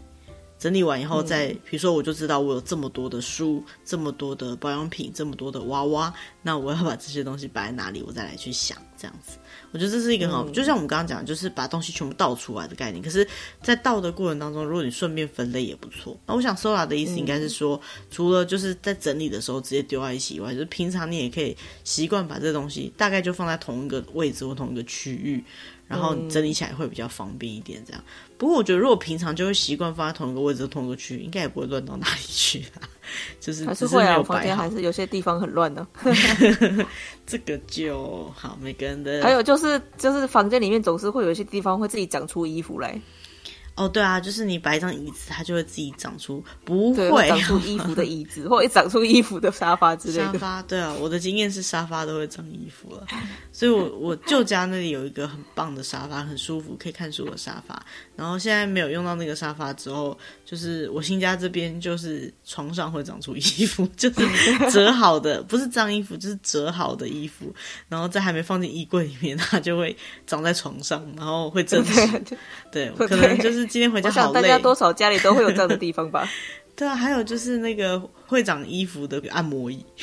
[0.64, 6.10] 整理完以后再，再、嗯、比如说我就知道我有这么多的书，这么多的保养品，这么多的娃娃，
[6.40, 8.02] 那我要把这些东西摆在哪里？
[8.06, 9.36] 我再来去想这样子。
[9.72, 13.04] 我觉得这是一个很好，嗯、就像我们刚刚讲，就是把东西全部倒出来的概念。
[13.04, 13.28] 可是，
[13.60, 16.18] 在倒的过程当中，如果你顺便分类也不错。
[16.24, 25.44] 那我想 Sola 的意思应该是说，嗯、除了就是在整理的时候直接丢在一起以外，就是平常你也可以习惯把这东西大概就放在同一个位置或同一个区域。
[25.86, 28.02] 然后整理起来会比较方便一点，这样。
[28.38, 32.88] 不过我觉得，如果平常就会习惯放在同一个位置、同一个区域，应该也不会乱到哪里去啦。
[33.38, 35.86] 就是还是会啊，房间还是有些地方很乱的。
[37.26, 39.20] 这个就好，每个人的。
[39.24, 43.00] 还有就是，就是房间里面总是会有一些地方会自己长出衣服来。
[43.76, 50.24] 哦，对啊，就是你摆一张椅子，它就会自己长出，不会，会长出衣服的椅子，或者长出衣服的沙发之类的。
[50.24, 53.04] 沙发，对啊，我的经验是沙发都会长衣服了，
[53.54, 57.80] 所以我我舅家那里有一个很棒的沙发，很舒服，可以看书的沙发。
[58.16, 67.46] 然后现在没有用到那个沙发之后，就是我新家这边就是床上会长出衣服， 就是折好的，不是脏衣服，就是折好的衣服。
[67.88, 69.96] 然后在还没放进衣柜里面，它就会
[70.26, 72.36] 长在床上，然后会正直。
[72.72, 74.28] 对，可能就是今天回家好累。
[74.28, 76.28] 我想大家多少家里都会有这样的地方吧？
[76.74, 79.86] 对啊，还有就是那个会长衣服的按摩椅。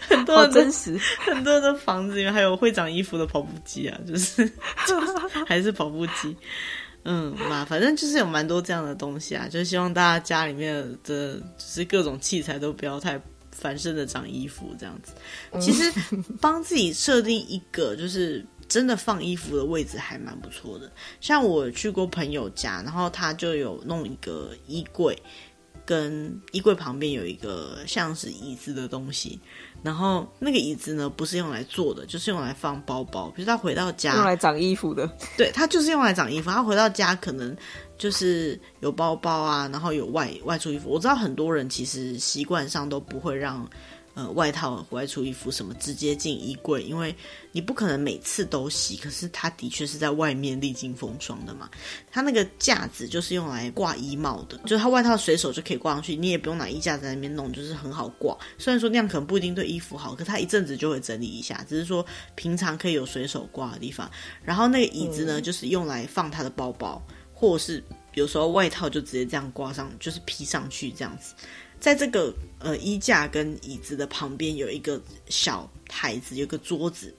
[0.00, 4.46] 很多的真实，很多的房子里面还有会长衣服的跑步机啊，就是，
[4.86, 5.12] 就是
[5.46, 6.36] 还是跑步机，
[7.04, 10.74] 嗯嘛，反正就是有蛮多这样的东西啊，就希望大家家里面
[11.04, 13.20] 的就是各种器材都不要太
[13.52, 15.12] 繁盛的长衣服这样子。
[15.60, 15.92] 其实
[16.40, 25.16] 帮自己设定一个就是真的放衣服的位置还蛮不错的，像我去过朋友家，然后他就有弄一个衣柜。
[25.86, 29.40] 跟衣柜旁边有一个像是椅子的东西，
[29.82, 33.30] 然后那个椅子呢，不是用来坐的，就是用来放包包。
[33.34, 36.50] 比如他回到家，用来长衣服的，对，他就是用来长衣服。
[36.50, 37.56] 他回到家可能
[37.98, 40.90] 就是有包包啊，然后有外外出衣服。
[40.90, 43.68] 我知道很多人其实习惯上都不会让。
[44.20, 47.14] 呃，外套、外出衣服什么直接进衣柜，因为
[47.52, 48.94] 你不可能每次都洗。
[48.98, 51.70] 可是它的确是在外面历经风霜的嘛。
[52.10, 58.36] 它那个架子就是用来挂衣帽的，就是它外套随手就可以挂上去，你也不用拿衣架在那边弄，就是很好挂。
[58.58, 61.64] 虽然说那样可能不一定对衣服好，可它一阵子就会整理一下。
[61.66, 62.04] 只是说
[62.34, 64.10] 平常可以有随手挂的地方。
[64.44, 67.02] 然后那个椅子呢，就是用来放他的包包，
[67.32, 71.32] 或者是有时候外套就直接这样挂上，就是披上去这样子。
[71.80, 77.12] 在这个呃衣架跟椅子的旁边有一个小台子，有个桌子，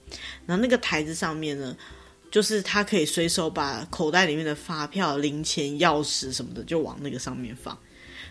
[0.46, 1.76] 然后那个台子上面呢，
[2.30, 7.76] 就是他可以随手把口袋里面的发票、零钱、钥匙什么的就往那个上面放。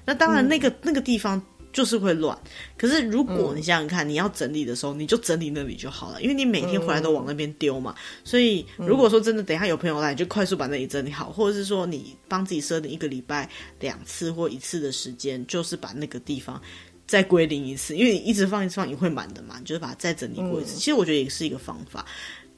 [0.06, 1.40] 那当然，那个、嗯、那个地方。
[1.74, 2.38] 就是会乱，
[2.78, 7.96] 可是如果你想想看，嗯、你要整理的时候，你就整理那里就好了，因为你每天回来都往那边丢嘛。
[7.98, 13.50] 嗯、所以如果说真的等一下有朋友来，你就快速把那里整理好，或者是说你帮自己设定一个礼拜
[13.80, 16.62] 两次或一次的时间，就是把那个地方
[17.08, 20.76] 再归零一次，因为你一直放一直放你会满的嘛，你就是把它再整理过一次。
[20.76, 22.06] 嗯、其实我觉得也是一个方法，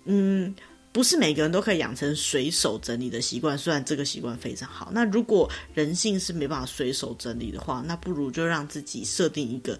[0.05, 0.53] 嗯。
[0.93, 4.91] 不是每个人都可以养成随手整理的习惯，虽然这个习惯非常好。
[4.93, 9.77] 那如果人性是没办法随手整理的话，那不如就让自己设定一个，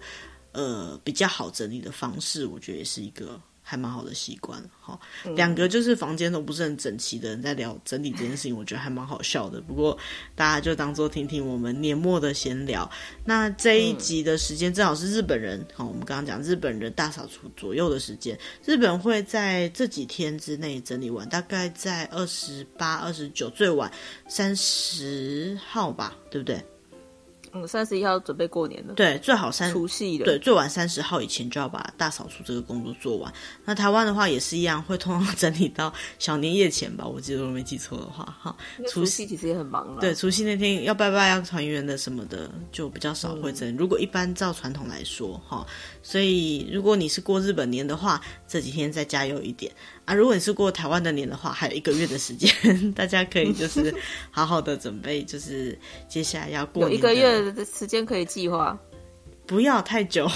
[0.52, 3.40] 呃，比较好整理的方式，我觉得也是一个。
[3.66, 5.00] 还蛮好的习惯，哈，
[5.34, 9.58] 两个就是房间都不是很整齐的人在聊整理这件事情，我觉得还蛮好笑的。
[9.62, 9.96] 不过
[10.34, 12.88] 大家就当做听听我们年末的闲聊。
[13.24, 23.90] 那这一集的时间正好是日本人，好，我们刚刚讲日本人大扫除左右的时间，日本会在这几天之内整理完，大概在二十八、二十九，最晚
[24.28, 26.62] 三十号吧，对不对？
[27.54, 28.94] 嗯，三十一号准备过年了。
[28.94, 30.24] 对，最好三除夕了。
[30.24, 33.32] 对，最晚三十号以前就要把大扫除这个工作做完。
[33.64, 37.06] 那台湾的话也是一样，会通常 整理到小年夜前吧。
[37.06, 38.56] 我记得我没记错的话，哈。
[38.88, 40.00] 除夕其实也很忙了。
[40.00, 43.72] 对，除夕那天要拜拜、要团圆的什么的，就比较少会整理。
[43.72, 45.64] 嗯、如果一般照传统来说，哈，
[46.02, 49.72] 所以如果你是过日本年的话，这几天再加油一点
[50.04, 50.14] 啊。
[50.14, 52.52] 如果你是过台湾的年的话，还有一个月的时间，
[52.92, 53.94] 大家可以就是
[54.30, 55.78] 好好的准备，就是
[56.08, 58.78] 接下来要过年一个月的时间可以计划，
[59.46, 60.30] 不要太久，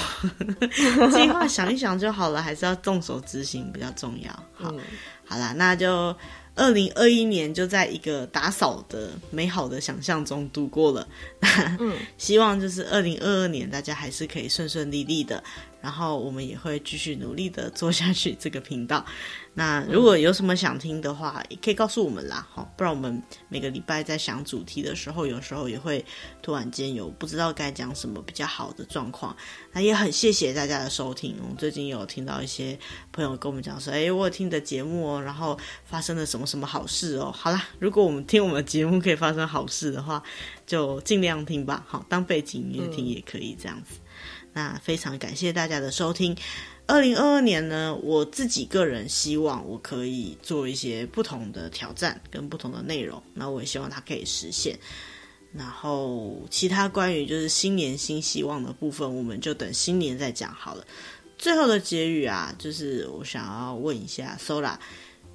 [1.12, 4.30] 计划想一想就好了，还是要动手执行比较重要。
[4.54, 4.80] 好，嗯、
[5.24, 6.14] 好啦，那就
[6.54, 11.06] 二零二一年就在一个打扫的美好的想象中度过了。
[11.78, 15.42] 嗯，希望就是二零二二年大家还是可以顺顺利利的。
[15.80, 19.04] 然后我们也会继续努力的做下去这个频道。
[19.54, 26.04] 那如果有什么想听的话，也可以告诉我们啦，哈，不然我们每个礼拜在想主题的时候，有时候也会
[26.40, 29.36] 突然间有不知道该讲什么比较好的状况。
[29.72, 31.34] 那也很谢谢大家的收听。
[31.40, 32.78] 我最近有听到一些
[33.10, 37.32] 朋友跟我们讲说，哎，我有听你的节目哦，然后发生了什么什么好事哦。
[37.32, 40.22] 好啦，如果我们听我们的节目可以发生好事的话，
[40.64, 43.98] 就尽量听吧，好，当背景音乐听也可以这样子。
[44.52, 46.36] 那非常感谢大家的收听。
[46.86, 53.22] 二零二二年呢，我自己个人希望我可以做一些不同的挑战跟不同的内容。
[53.34, 54.78] 那我也希望它可以实现。
[55.52, 60.84] 然后其他关于就是新年新希望的部分，我们就等新年再讲好了。
[61.36, 64.76] 最后的结语啊，就是我想要问一下 Sola，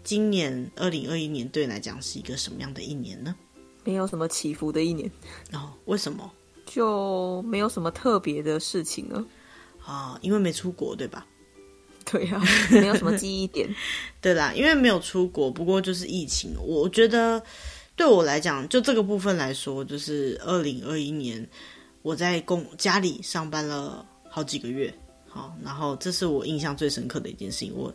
[0.03, 3.36] 今年二零二一年对你来讲是一个什么样的一年呢？
[3.84, 5.09] 没有什么起伏的一年。
[5.51, 6.32] 然哦，为什么？
[6.66, 9.24] 就没有什么特别的事情了
[9.86, 11.26] 啊，因为没出国，对吧？
[12.05, 13.70] 对呀、啊， 没有什么记忆点。
[14.22, 16.53] 对啦，因为没有出国，不过就是疫情。
[16.61, 17.41] 我觉得
[17.95, 21.47] 对我来讲，就这个部分来说，就是二零二一年
[22.01, 24.93] 我在公家里上班了好几个月，
[25.28, 27.74] 好，然后这是我印象最深刻的一件事情。
[27.74, 27.93] 我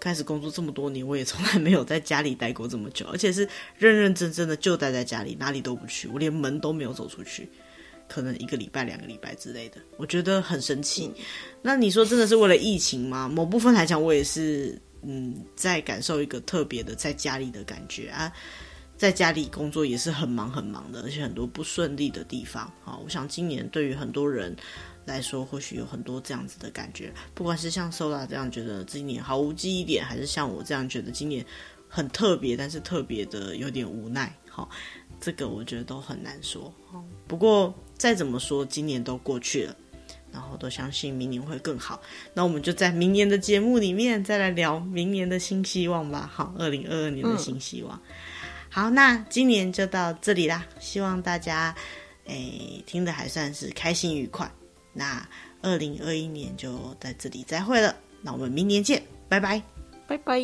[0.00, 3.48] 开始工作这么多年，我也从来没有在家里待过这么久，而且是
[3.78, 7.48] 认认真真的就待在家里，哪里都不去，我连门都没有走出去。
[8.14, 11.06] 可能一个礼拜、两个礼拜之类的，我觉得很神奇。
[11.06, 11.24] 嗯、
[11.60, 13.28] 那你说真的是为了疫情吗？
[13.28, 18.32] 某部分来讲，我也是嗯，在感受一个特别的在家里的感觉啊。
[18.96, 22.72] 在家里工作也是很忙很忙的，而且很多不顺利的地方。
[22.84, 24.54] 啊，我想今年对于很多人
[25.04, 27.12] 来说，或许有很多这样子的感觉。
[27.34, 31.44] 不管是像 Sola 这样觉得今年毫无记忆点，还是像我这样觉得今年
[31.88, 34.32] 很特别，但是特别的有点无奈。
[34.48, 34.70] 好，
[35.20, 36.72] 这个我觉得都很难说。
[37.26, 37.74] 不过。
[37.96, 39.76] 再怎么说，今年都过去了，
[40.32, 42.00] 然后都相信明年会更好。
[42.34, 46.30] 那我们就在明年的节目里面再来聊明年的新希望吧。
[46.32, 48.00] 好，二零二二年的新希望。
[48.68, 50.66] 好，那今年就到这里啦。
[50.80, 51.74] 希望大家
[52.24, 54.50] 诶听得还算是开心愉快。
[54.92, 55.26] 那
[55.62, 57.94] 二零二一年就在这里再会了。
[58.20, 59.62] 那我们明年见，拜拜，
[60.08, 60.40] 拜拜。